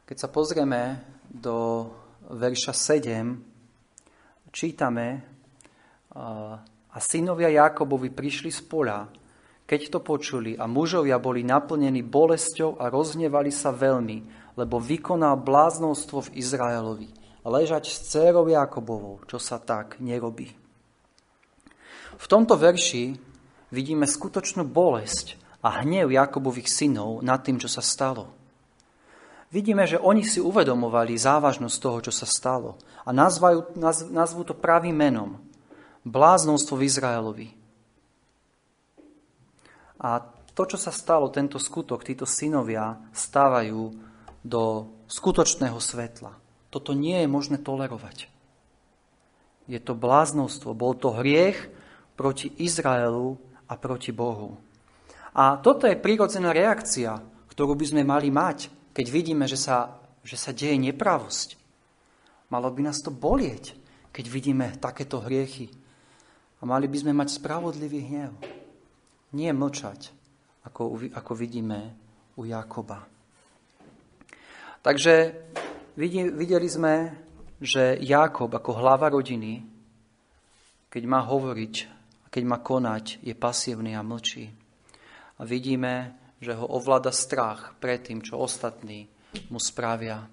[0.05, 1.89] Keď sa pozrieme do
[2.29, 3.48] verša 7,
[4.49, 5.21] čítame
[6.89, 9.05] a synovia Jakobovi prišli z pola,
[9.69, 14.17] keď to počuli a mužovia boli naplnení bolesťou a rozhnevali sa veľmi,
[14.57, 17.09] lebo vykonal bláznostvo v Izraelovi,
[17.45, 20.49] ležať s dcérou Jakobovou, čo sa tak nerobí.
[22.19, 23.13] V tomto verši
[23.69, 28.38] vidíme skutočnú bolesť a hnev Jakobových synov nad tým, čo sa stalo
[29.49, 34.57] vidíme, že oni si uvedomovali závažnosť toho, čo sa stalo a nazvajú, naz, nazvú to
[34.57, 35.41] pravým menom.
[36.05, 37.47] Bláznostvo v Izraelovi.
[39.99, 40.23] A
[40.55, 43.91] to, čo sa stalo, tento skutok, títo synovia stávajú
[44.43, 46.31] do skutočného svetla.
[46.71, 48.31] Toto nie je možné tolerovať.
[49.69, 51.69] Je to bláznostvo, bol to hriech
[52.15, 53.37] proti Izraelu
[53.69, 54.57] a proti Bohu.
[55.35, 57.21] A toto je prírodzená reakcia,
[57.53, 61.57] ktorú by sme mali mať keď vidíme, že sa, že sa deje nepravosť.
[62.49, 63.77] Malo by nás to bolieť,
[64.09, 65.69] keď vidíme takéto hriechy.
[66.59, 68.33] A mali by sme mať spravodlivý hnev.
[69.37, 70.11] Nie mlčať,
[70.65, 71.93] ako, ako vidíme
[72.35, 73.05] u Jakoba.
[74.81, 75.13] Takže
[76.35, 77.13] videli sme,
[77.61, 79.61] že Jakob ako hlava rodiny,
[80.89, 81.99] keď má hovoriť
[82.29, 84.53] keď má konať, je pasívny a mlčí.
[85.41, 89.11] A vidíme, že ho ovláda strach pred tým, čo ostatní
[89.51, 90.25] mu spravia.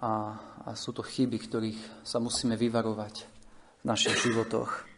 [0.00, 0.10] A,
[0.64, 3.14] a sú to chyby, ktorých sa musíme vyvarovať
[3.80, 4.88] v našich životoch.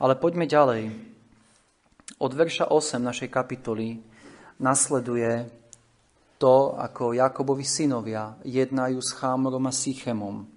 [0.00, 0.90] Ale poďme ďalej.
[2.18, 4.00] Od verša 8 našej kapitoly
[4.60, 5.44] nasleduje
[6.40, 10.48] to, ako Jakobovi synovia jednajú s Chámorom a Sychemom.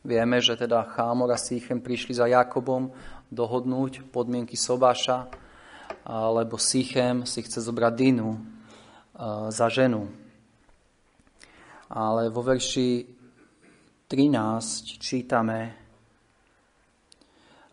[0.00, 2.88] Vieme, že teda Chámor a Sychem prišli za Jakobom
[3.28, 5.28] dohodnúť podmienky Sobáša,
[6.04, 8.40] alebo Sichem si chce zobrať Dinu
[9.48, 10.08] za ženu.
[11.90, 13.04] Ale vo verši
[14.06, 15.58] 13 čítame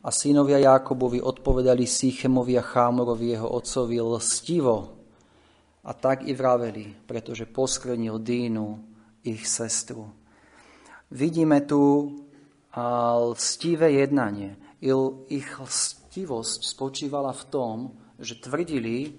[0.04, 4.76] a synovia Jákobovi odpovedali Sychemovi a Chámorovi jeho otcovi lstivo
[5.84, 8.68] a tak i vraveli, pretože poskvrnil Dínu,
[9.24, 10.08] ich sestru.
[11.12, 12.12] Vidíme tu
[13.32, 14.78] lstivé jednanie.
[15.28, 17.78] Ich lstivosť spočívala v tom,
[18.18, 19.13] že tvrdili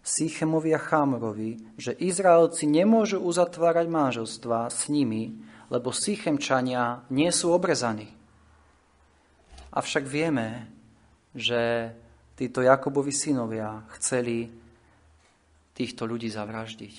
[0.00, 8.10] Sychemovi a Chámorovi, že Izraelci nemôžu uzatvárať manželstva s nimi, lebo Sychemčania nie sú obrezaní.
[9.70, 10.66] Avšak vieme,
[11.30, 11.94] že
[12.34, 14.50] títo Jakobovi synovia chceli
[15.76, 16.96] týchto ľudí zavraždiť.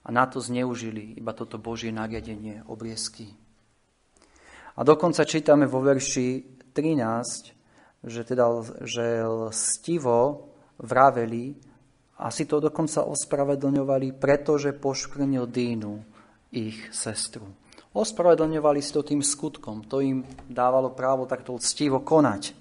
[0.00, 3.28] A na to zneužili iba toto Božie nariadenie obriezky.
[4.74, 8.48] A dokonca čítame vo verši 13, že, teda,
[8.80, 10.49] že lstivo
[10.80, 11.54] vraveli,
[12.20, 16.04] asi to dokonca ospravedlňovali, pretože poškvrnil Dínu,
[16.52, 17.48] ich sestru.
[17.96, 19.88] Ospravedlňovali si to tým skutkom.
[19.88, 22.54] To im dávalo právo takto lstivo konať.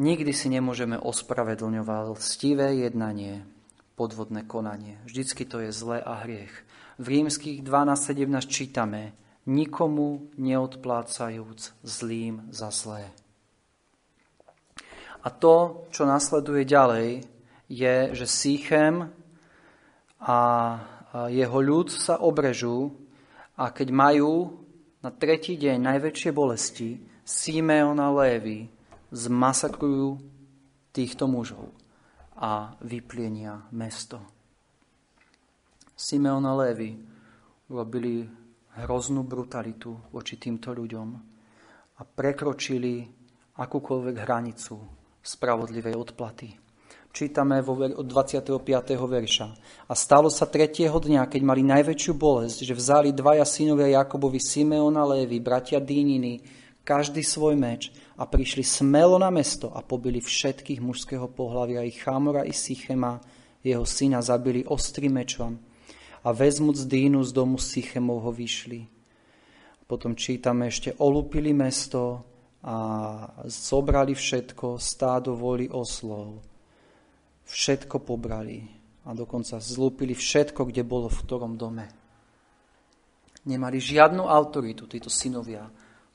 [0.00, 3.44] Nikdy si nemôžeme ospravedlňovať lstivé jednanie,
[3.94, 4.96] podvodné konanie.
[5.04, 6.54] Vždycky to je zlé a hriech.
[6.96, 9.12] V rímskych 12.17 čítame,
[9.44, 13.12] nikomu neodplácajúc zlým za zlé.
[15.20, 17.08] A to, čo nasleduje ďalej,
[17.68, 19.06] je, že Sýchem
[20.20, 20.38] a
[21.30, 22.90] jeho ľud sa obrežú
[23.54, 24.64] a keď majú
[25.04, 28.66] na tretí deň najväčšie bolesti, Simeon a Lévy
[29.12, 30.18] zmasakrujú
[30.90, 31.70] týchto mužov
[32.40, 34.18] a vyplienia mesto.
[35.94, 36.96] Simeon a Lévy
[37.70, 38.24] robili
[38.82, 41.08] hroznú brutalitu voči týmto ľuďom
[41.96, 43.04] a prekročili
[43.60, 46.56] akúkoľvek hranicu spravodlivej odplaty.
[47.10, 48.54] Čítame od 25.
[48.94, 49.48] verša.
[49.90, 54.94] A stalo sa tretieho dňa, keď mali najväčšiu bolesť, že vzali dvaja synovia Jakobovi, Simeon
[54.94, 56.38] a Lévy, bratia Díniny,
[56.86, 62.46] každý svoj meč a prišli smelo na mesto a pobili všetkých mužského pohľavia, i Chámora,
[62.46, 63.18] i Sychema,
[63.60, 65.58] jeho syna zabili ostrým mečom
[66.24, 68.84] a vezmúc Dínu z domu Sychemov ho vyšli.
[69.88, 72.22] Potom čítame ešte, olúpili mesto,
[72.60, 72.76] a
[73.48, 76.44] zobrali všetko, stádo voli oslov.
[77.48, 78.68] Všetko pobrali
[79.08, 81.88] a dokonca zlúpili všetko, kde bolo v ktorom dome.
[83.48, 85.64] Nemali žiadnu autoritu títo synovia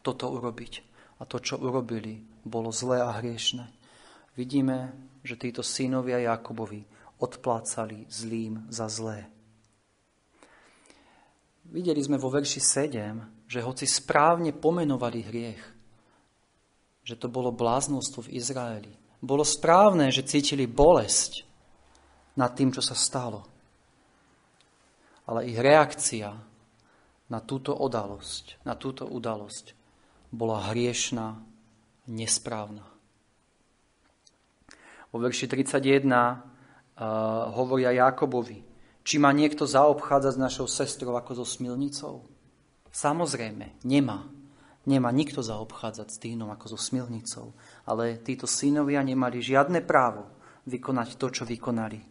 [0.05, 0.73] toto urobiť.
[1.17, 3.65] A to, čo urobili, bolo zlé a hriešne.
[4.35, 4.93] Vidíme,
[5.23, 6.83] že títo synovia Jakobovi
[7.23, 9.25] odplácali zlým za zlé.
[11.65, 15.74] Videli sme vo verši 7, že hoci správne pomenovali hriech,
[17.05, 18.93] že to bolo bláznostvo v Izraeli.
[19.21, 21.45] Bolo správne, že cítili bolesť
[22.35, 23.45] nad tým, čo sa stalo.
[25.29, 26.33] Ale ich reakcia
[27.29, 29.73] na túto udalosť, na túto udalosť
[30.33, 31.39] bola hriešná,
[32.09, 32.85] nesprávna.
[35.09, 36.35] Vo verši 31 uh,
[37.55, 38.61] hovoria Jakobovi,
[39.05, 42.25] či má niekto zaobchádzať s našou sestrou ako so smilnicou?
[42.91, 44.34] Samozrejme, nemá.
[44.85, 47.57] Nemá nikto zaobchádzať s Dínom ako so smilnicou,
[47.89, 50.29] ale títo synovia nemali žiadne právo
[50.69, 52.01] vykonať to, čo vykonali.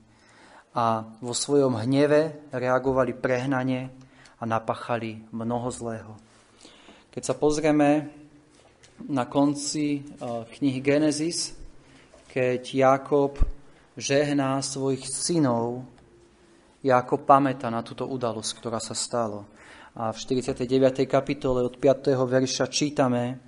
[0.74, 3.94] A vo svojom hneve reagovali prehnane
[4.38, 6.12] a napachali mnoho zlého.
[7.14, 8.10] Keď sa pozrieme
[9.06, 10.02] na konci eh,
[10.58, 11.54] knihy Genesis,
[12.26, 13.38] keď Jakob
[13.94, 15.86] žehná svojich synov,
[16.82, 19.46] Jakob pamätá na túto udalosť, ktorá sa stala.
[19.94, 21.06] A v 49.
[21.06, 22.18] kapitole od 5.
[22.18, 23.38] verša čítame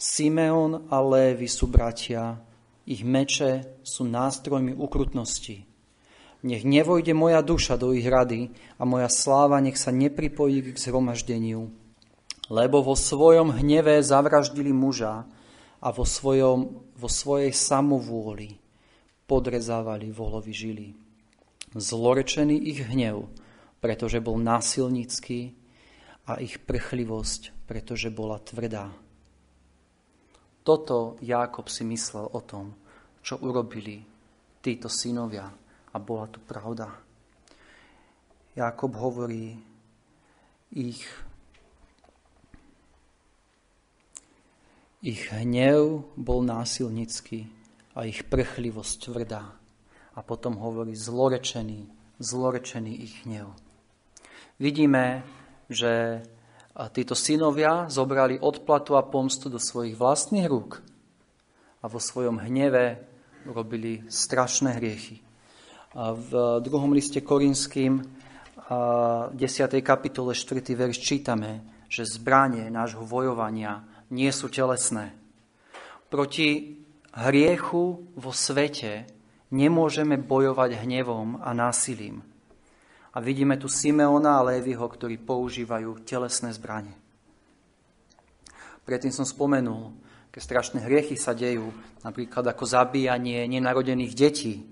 [0.00, 2.40] Simeon a Lévy sú bratia,
[2.88, 5.68] ich meče sú nástrojmi ukrutnosti.
[6.48, 8.48] Nech nevojde moja duša do ich rady
[8.80, 11.68] a moja sláva nech sa nepripojí k zhromaždeniu,
[12.48, 15.28] lebo vo svojom hneve zavraždili muža
[15.76, 18.56] a vo, svojom, vo svojej samovôli
[19.28, 20.86] podrezávali volovi žily.
[21.76, 23.28] Zlorečený ich hnev,
[23.84, 25.60] pretože bol násilnícky
[26.26, 28.92] a ich prchlivosť, pretože bola tvrdá.
[30.62, 32.78] Toto Jákob si myslel o tom,
[33.22, 33.98] čo urobili
[34.62, 35.50] títo synovia
[35.90, 36.86] a bola tu pravda.
[38.54, 39.58] Jákob hovorí,
[40.70, 41.02] ich,
[45.02, 47.50] ich hnev bol násilnický
[47.98, 49.58] a ich prchlivosť tvrdá.
[50.12, 51.88] A potom hovorí zlorečený,
[52.20, 53.50] zlorečený ich hnev.
[54.60, 55.24] Vidíme,
[55.70, 56.22] že
[56.96, 60.80] títo synovia zobrali odplatu a pomstu do svojich vlastných rúk
[61.82, 63.02] a vo svojom hneve
[63.44, 65.20] robili strašné hriechy.
[65.92, 68.00] A v druhom liste Korinským,
[68.72, 69.36] 10.
[69.84, 70.64] kapitole 4.
[70.72, 75.12] verš čítame, že zbranie nášho vojovania nie sú telesné.
[76.08, 76.80] Proti
[77.12, 79.04] hriechu vo svete
[79.52, 82.24] nemôžeme bojovať hnevom a násilím.
[83.12, 86.96] A vidíme tu Simeona a Lévyho, ktorí používajú telesné zbranie.
[88.88, 89.92] Predtým som spomenul,
[90.32, 91.68] keď strašné hriechy sa dejú,
[92.02, 94.64] napríklad ako zabíjanie nenarodených detí.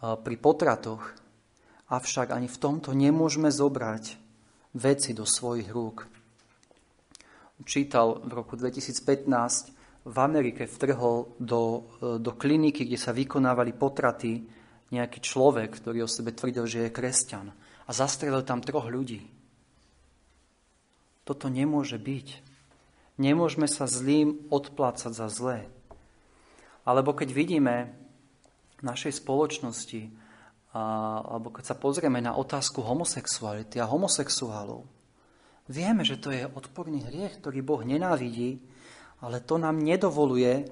[0.00, 1.12] pri potratoch,
[1.92, 4.16] avšak ani v tomto nemôžeme zobrať
[4.80, 6.08] veci do svojich rúk.
[7.68, 14.40] Čítal v roku 2015, v Amerike vtrhol do, do kliniky, kde sa vykonávali potraty,
[14.90, 17.54] nejaký človek, ktorý o sebe tvrdil, že je kresťan.
[17.86, 19.26] A zastrelil tam troch ľudí.
[21.26, 22.28] Toto nemôže byť.
[23.18, 25.70] Nemôžeme sa zlým odplácať za zlé.
[26.82, 27.94] Alebo keď vidíme
[28.80, 30.10] v našej spoločnosti,
[30.72, 34.86] alebo keď sa pozrieme na otázku homosexuality a homosexuálov,
[35.70, 38.62] vieme, že to je odporný hriech, ktorý Boh nenávidí,
[39.20, 40.66] ale to nám nedovoluje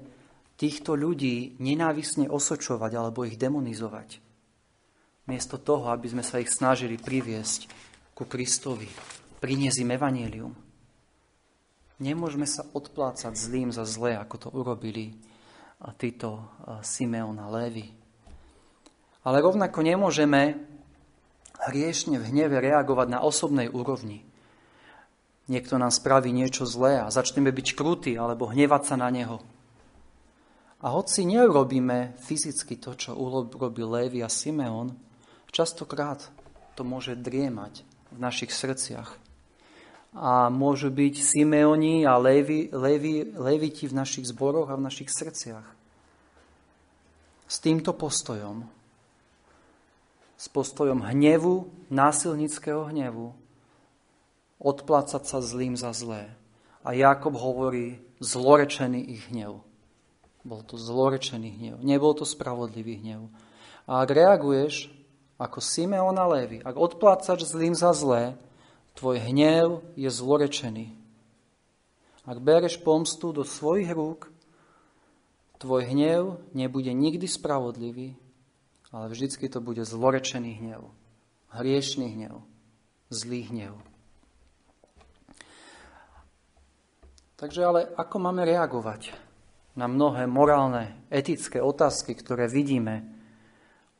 [0.58, 4.18] týchto ľudí nenávisne osočovať alebo ich demonizovať.
[5.30, 7.70] Miesto toho, aby sme sa ich snažili priviesť
[8.18, 8.90] ku Kristovi,
[9.38, 10.52] priniesť im evanílium.
[12.02, 15.14] Nemôžeme sa odplácať zlým za zlé, ako to urobili
[15.94, 16.42] títo
[16.82, 17.94] Simeon a Lévy.
[19.22, 20.58] Ale rovnako nemôžeme
[21.70, 24.22] hriešne v hneve reagovať na osobnej úrovni.
[25.50, 29.42] Niekto nám spraví niečo zlé a začneme byť krutí alebo hnevať sa na neho.
[30.78, 34.94] A hoci neurobíme fyzicky to, čo urobil Lévy a Simeon,
[35.50, 36.22] častokrát
[36.78, 37.82] to môže driemať
[38.14, 39.18] v našich srdciach.
[40.14, 45.66] A môžu byť Simeoni a Levi, Levi, Leviti v našich zboroch a v našich srdciach.
[47.50, 48.62] S týmto postojom,
[50.38, 53.34] s postojom hnevu, násilnického hnevu,
[54.62, 56.30] odplácať sa zlým za zlé.
[56.86, 59.67] A Jakob hovorí zlorečený ich hnev.
[60.42, 61.76] Bol to zlorečený hnev.
[61.82, 63.30] Nebol to spravodlivý hnev.
[63.88, 64.90] A ak reaguješ
[65.38, 68.38] ako Simeon a Levi, ak odplácaš zlým za zlé,
[68.98, 70.90] Tvoj hnev je zlorečený.
[72.26, 74.26] Ak bereš pomstu do svojich rúk,
[75.62, 78.18] tvoj hnev nebude nikdy spravodlivý,
[78.90, 80.90] ale vždycky to bude zlorečený hnev.
[81.54, 82.42] Hriešný hnev.
[83.06, 83.78] Zlý hnev.
[87.38, 89.14] Takže ale ako máme reagovať
[89.78, 93.06] na mnohé morálne, etické otázky, ktoré vidíme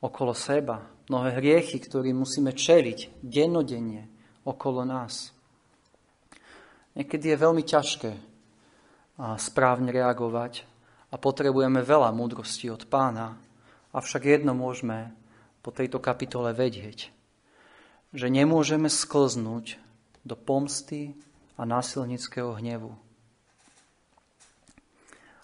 [0.03, 4.11] okolo seba, mnohé hriechy, ktorým musíme čeliť dennodenne,
[4.43, 5.31] okolo nás.
[6.99, 8.11] Niekedy je veľmi ťažké
[9.39, 10.66] správne reagovať
[11.11, 13.39] a potrebujeme veľa múdrosti od pána,
[13.95, 15.14] avšak jedno môžeme
[15.62, 17.14] po tejto kapitole vedieť,
[18.11, 19.79] že nemôžeme sklznúť
[20.26, 21.14] do pomsty
[21.55, 22.99] a násilnického hnevu.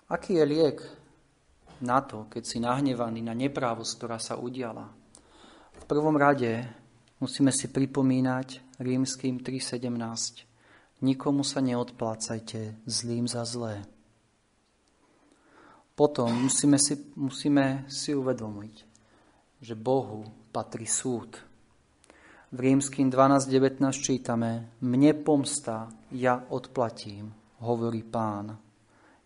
[0.04, 0.78] Aký je liek
[1.80, 4.92] na to, keď si nahnevaný na neprávosť, ktorá sa udiala?
[5.80, 6.60] V prvom rade
[7.24, 11.00] musíme si pripomínať, Rímským 3.17.
[11.00, 13.84] Nikomu sa neodplácajte zlým za zlé.
[15.94, 18.74] Potom musíme si, musíme si uvedomiť,
[19.62, 21.38] že Bohu patrí súd.
[22.52, 27.30] V Rímským 12.19 čítame Mne pomsta, ja odplatím,
[27.62, 28.63] hovorí pán.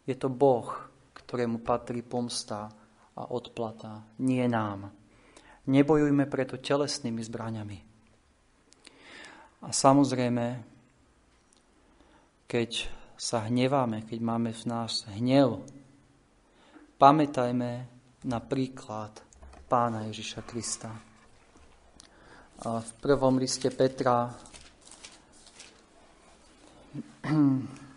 [0.09, 0.73] Je to Boh,
[1.13, 2.73] ktorému patrí pomsta
[3.13, 4.89] a odplata, nie nám.
[5.69, 7.89] Nebojujme preto telesnými zbraňami,
[9.59, 10.63] a samozrejme,
[12.47, 12.71] keď
[13.19, 15.67] sa hneváme, keď máme v nás hnev,
[16.95, 17.71] pamätajme
[18.23, 19.19] na príklad
[19.67, 20.95] pána Ježiša Krista.
[22.63, 24.31] A v prvom liste Petra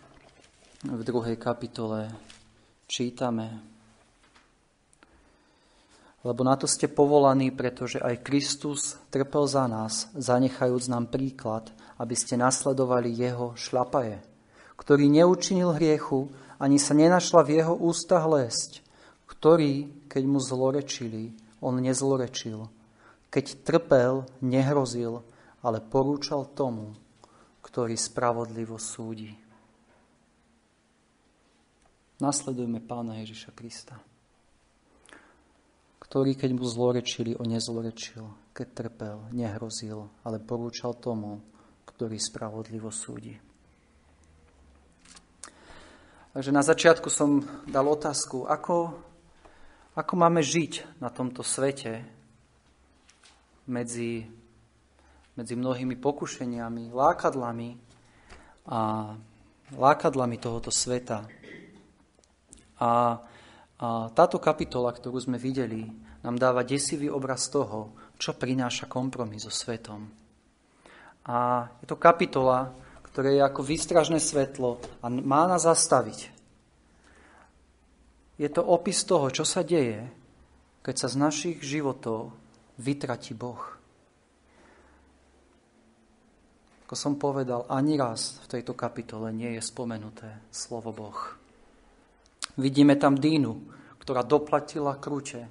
[0.82, 2.10] v druhej kapitole
[2.90, 3.72] čítame
[6.22, 12.14] lebo na to ste povolaní, pretože aj Kristus trpel za nás, zanechajúc nám príklad, aby
[12.14, 14.22] ste nasledovali jeho šlapaje,
[14.78, 16.30] ktorý neučinil hriechu,
[16.62, 18.86] ani sa nenašla v jeho ústach lesť,
[19.26, 22.70] ktorý, keď mu zlorečili, on nezlorečil.
[23.34, 25.26] Keď trpel, nehrozil,
[25.58, 26.94] ale porúčal tomu,
[27.66, 29.41] ktorý spravodlivo súdi.
[32.22, 33.98] Nasledujme pána Ježiša Krista
[36.12, 41.40] ktorý, keď mu zlorečili, o nezlorečil, keď trpel, nehrozil, ale porúčal tomu,
[41.88, 43.32] ktorý spravodlivo súdi.
[46.36, 48.92] Takže na začiatku som dal otázku, ako,
[49.96, 52.04] ako máme žiť na tomto svete
[53.64, 54.28] medzi,
[55.32, 57.70] medzi mnohými pokušeniami, lákadlami
[58.68, 58.80] a
[59.80, 61.24] lákadlami tohoto sveta.
[62.80, 63.20] A
[63.82, 65.90] a táto kapitola, ktorú sme videli,
[66.22, 70.06] nám dáva desivý obraz toho, čo prináša kompromis so svetom.
[71.26, 72.70] A je to kapitola,
[73.10, 76.30] ktorá je ako výstražné svetlo a má nás zastaviť.
[78.38, 80.06] Je to opis toho, čo sa deje,
[80.86, 82.30] keď sa z našich životov
[82.78, 83.82] vytratí Boh.
[86.86, 91.41] Ako som povedal, ani raz v tejto kapitole nie je spomenuté slovo Boh.
[92.58, 93.52] Vidíme tam Dínu,
[94.02, 95.48] ktorá doplatila kruče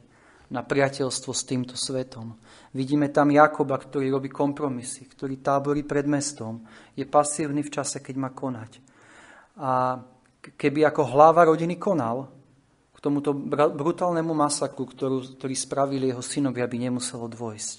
[0.52, 2.36] na priateľstvo s týmto svetom.
[2.76, 6.62] Vidíme tam Jakoba, ktorý robí kompromisy, ktorý táborí pred mestom,
[6.94, 8.84] je pasívny v čase, keď má konať.
[9.58, 10.04] A
[10.44, 12.28] keby ako hlava rodiny konal,
[12.92, 13.34] k tomuto
[13.74, 17.78] brutálnemu masakru, ktorú, ktorý spravili jeho synovi, aby nemuselo dvojsť.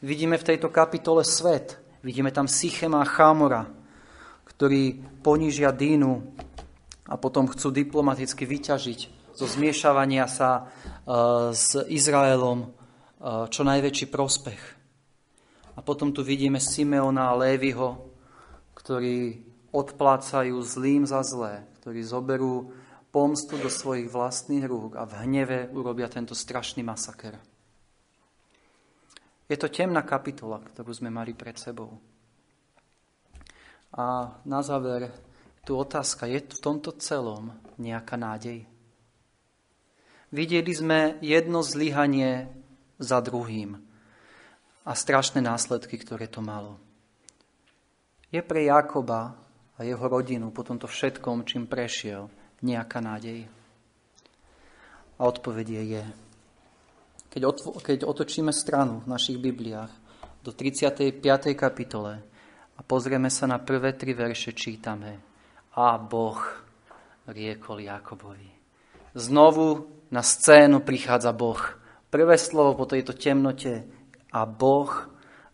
[0.00, 1.76] Vidíme v tejto kapitole svet.
[2.00, 3.68] Vidíme tam Sychema a Chámora,
[4.48, 6.32] ktorí ponížia Dínu
[7.10, 10.62] a potom chcú diplomaticky vyťažiť zo zmiešavania sa e,
[11.54, 12.68] s Izraelom e,
[13.48, 14.62] čo najväčší prospech.
[15.74, 18.10] A potom tu vidíme Simeona a Lévyho,
[18.76, 19.40] ktorí
[19.70, 22.74] odplácajú zlým za zlé, ktorí zoberú
[23.10, 27.38] pomstu do svojich vlastných rúk a v hneve urobia tento strašný masaker.
[29.50, 31.98] Je to temná kapitola, ktorú sme mali pred sebou.
[33.90, 35.10] A na záver
[35.64, 38.64] tu otázka, je v tomto celom nejaká nádej?
[40.30, 42.46] Videli sme jedno zlyhanie
[43.02, 43.82] za druhým
[44.86, 46.78] a strašné následky, ktoré to malo.
[48.30, 49.34] Je pre Jakoba
[49.74, 52.30] a jeho rodinu po tomto všetkom, čím prešiel,
[52.62, 53.50] nejaká nádej?
[55.18, 56.04] A odpovedie je.
[57.30, 59.90] Keď, otvo- keď otočíme stranu v našich Bibliách
[60.46, 61.18] do 35.
[61.58, 62.22] kapitole
[62.78, 65.29] a pozrieme sa na prvé tri verše, čítame
[65.80, 66.36] A Boh
[67.24, 68.52] riekol Jakobovi.
[69.16, 71.56] Znovu na scénu prichádza Boh.
[72.12, 73.88] Prvé slovo po tejto temnote
[74.28, 74.92] a Boh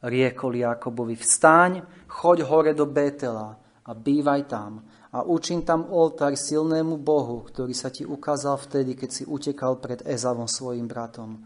[0.02, 1.78] riekol Jakobovi, vstaň,
[2.10, 3.54] choď hore do Betela,
[3.86, 4.82] a bývaj tam
[5.14, 10.02] a učin tam oltár silnému Bohu, ktorý sa ti ukázal vtedy, keď si utekal pred
[10.02, 11.38] Ezavom svojim bratom.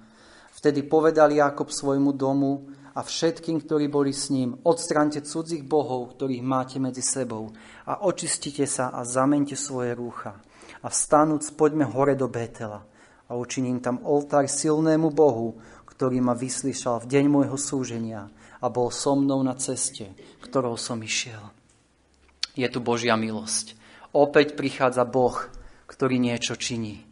[0.56, 2.64] Vtedy povedal Jakob svojmu domu
[2.95, 7.55] a všetkým, ktorí boli s ním, odstrante cudzích bohov, ktorých máte medzi sebou
[7.86, 10.38] a očistite sa a zamente svoje rúcha.
[10.80, 12.86] A vstanúc, poďme hore do Betela
[13.30, 18.88] a učiním tam oltár silnému Bohu, ktorý ma vyslyšal v deň môjho súženia a bol
[18.88, 20.11] so mnou na ceste,
[20.43, 21.53] ktorou som išiel
[22.61, 23.78] je tu Božia milosť.
[24.11, 25.49] Opäť prichádza Boh,
[25.86, 27.07] ktorý niečo činí.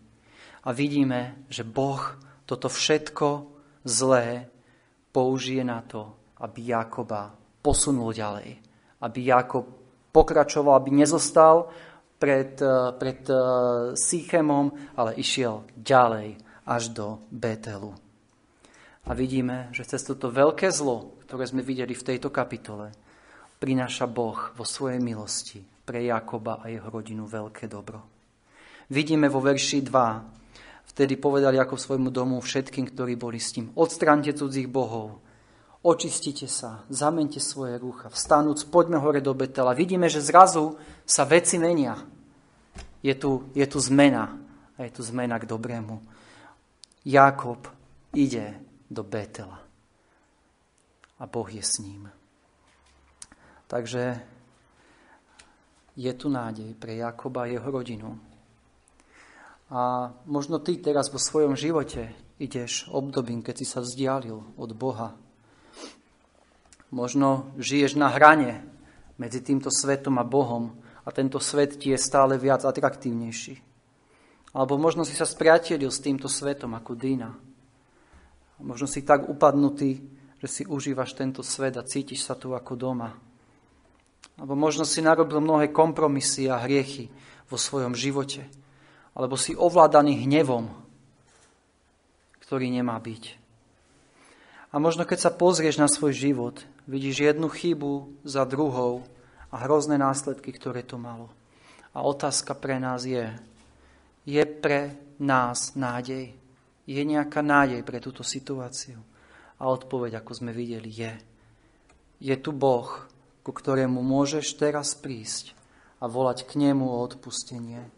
[0.66, 2.02] A vidíme, že Boh
[2.44, 3.48] toto všetko
[3.86, 4.50] zlé
[5.18, 6.14] použije na to,
[6.46, 8.54] aby Jakoba posunul ďalej.
[9.02, 9.66] Aby Jakob
[10.14, 11.66] pokračoval, aby nezostal
[12.22, 13.38] pred, eh, pred eh,
[13.98, 16.38] Sychemom, ale išiel ďalej
[16.70, 17.90] až do Betelu.
[19.08, 22.92] A vidíme, že cez toto veľké zlo, ktoré sme videli v tejto kapitole,
[23.58, 28.04] prináša Boh vo svojej milosti pre Jakoba a jeho rodinu veľké dobro.
[28.92, 30.47] Vidíme vo verši 2,
[30.92, 35.20] vtedy povedal Jakob svojmu domu všetkým, ktorí boli s ním, odstránte cudzích bohov,
[35.82, 39.76] očistite sa, zamente svoje rúcha, vstanúc, poďme hore do Betela.
[39.76, 40.74] Vidíme, že zrazu
[41.06, 41.96] sa veci menia.
[42.98, 44.34] Je tu, je tu zmena
[44.74, 46.02] a je tu zmena k dobrému.
[47.06, 47.62] Jakob
[48.12, 48.58] ide
[48.90, 49.62] do Betela
[51.18, 52.10] a Boh je s ním.
[53.66, 54.20] Takže
[55.98, 58.18] je tu nádej pre Jakoba a jeho rodinu.
[59.68, 65.12] A možno ty teraz vo svojom živote ideš obdobím, keď si sa vzdialil od Boha.
[66.88, 68.64] Možno žiješ na hrane
[69.20, 70.72] medzi týmto svetom a Bohom
[71.04, 73.60] a tento svet ti je stále viac atraktívnejší.
[74.56, 77.36] Alebo možno si sa spriatelil s týmto svetom ako Dina.
[78.64, 80.00] Možno si tak upadnutý,
[80.40, 83.12] že si užívaš tento svet a cítiš sa tu ako doma.
[84.40, 87.12] Alebo možno si narobil mnohé kompromisy a hriechy
[87.52, 88.48] vo svojom živote.
[89.18, 90.70] Alebo si ovládaný hnevom,
[92.38, 93.34] ktorý nemá byť.
[94.70, 99.02] A možno keď sa pozrieš na svoj život, vidíš jednu chybu za druhou
[99.50, 101.34] a hrozné následky, ktoré to malo.
[101.96, 103.26] A otázka pre nás je,
[104.22, 106.30] je pre nás nádej?
[106.86, 109.02] Je nejaká nádej pre túto situáciu?
[109.58, 111.12] A odpoveď, ako sme videli, je.
[112.22, 112.86] Je tu Boh,
[113.42, 115.58] ku ktorému môžeš teraz prísť
[115.98, 117.97] a volať k nemu o odpustenie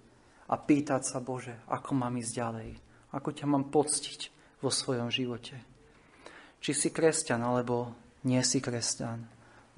[0.51, 2.71] a pýtať sa, Bože, ako mám ísť ďalej,
[3.15, 4.21] ako ťa mám poctiť
[4.59, 5.55] vo svojom živote.
[6.59, 7.95] Či si kresťan, alebo
[8.27, 9.23] nie si kresťan.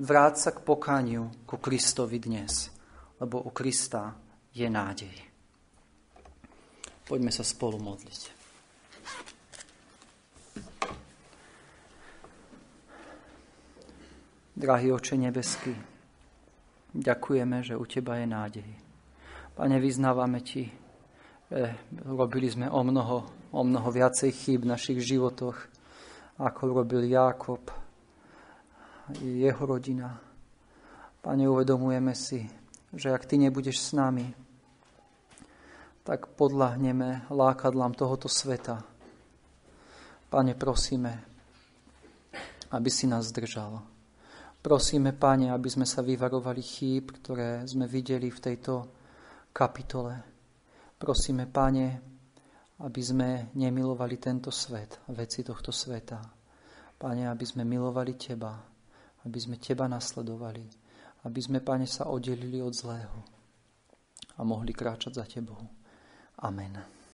[0.00, 2.72] Vráť sa k pokaniu ku Kristovi dnes,
[3.20, 4.16] lebo u Krista
[4.56, 5.12] je nádej.
[7.04, 8.40] Poďme sa spolu modliť.
[14.52, 15.74] Drahý oče nebeský,
[16.96, 18.91] ďakujeme, že u Teba je nádej.
[19.52, 20.64] Pane, vyznávame Ti,
[21.52, 21.76] že
[22.08, 25.68] robili sme o mnoho, o mnoho viacej chýb v našich životoch,
[26.40, 27.60] ako robil Jákob
[29.20, 30.16] jeho rodina.
[31.20, 32.48] Pane, uvedomujeme si,
[32.96, 34.32] že ak Ty nebudeš s nami,
[36.02, 38.80] tak podľahneme lákadlám tohoto sveta.
[40.32, 41.20] Pane, prosíme,
[42.72, 43.84] aby si nás zdržal.
[44.64, 49.01] Prosíme, Pane, aby sme sa vyvarovali chýb, ktoré sme videli v tejto
[49.52, 50.14] kapitole.
[50.98, 51.86] Prosíme, Pane,
[52.82, 56.18] aby sme nemilovali tento svet, veci tohto sveta.
[56.98, 58.56] Pane, aby sme milovali Teba,
[59.22, 60.64] aby sme Teba nasledovali,
[61.28, 63.18] aby sme, Pane, sa oddelili od zlého
[64.38, 65.60] a mohli kráčať za Tebou.
[66.42, 67.01] Amen.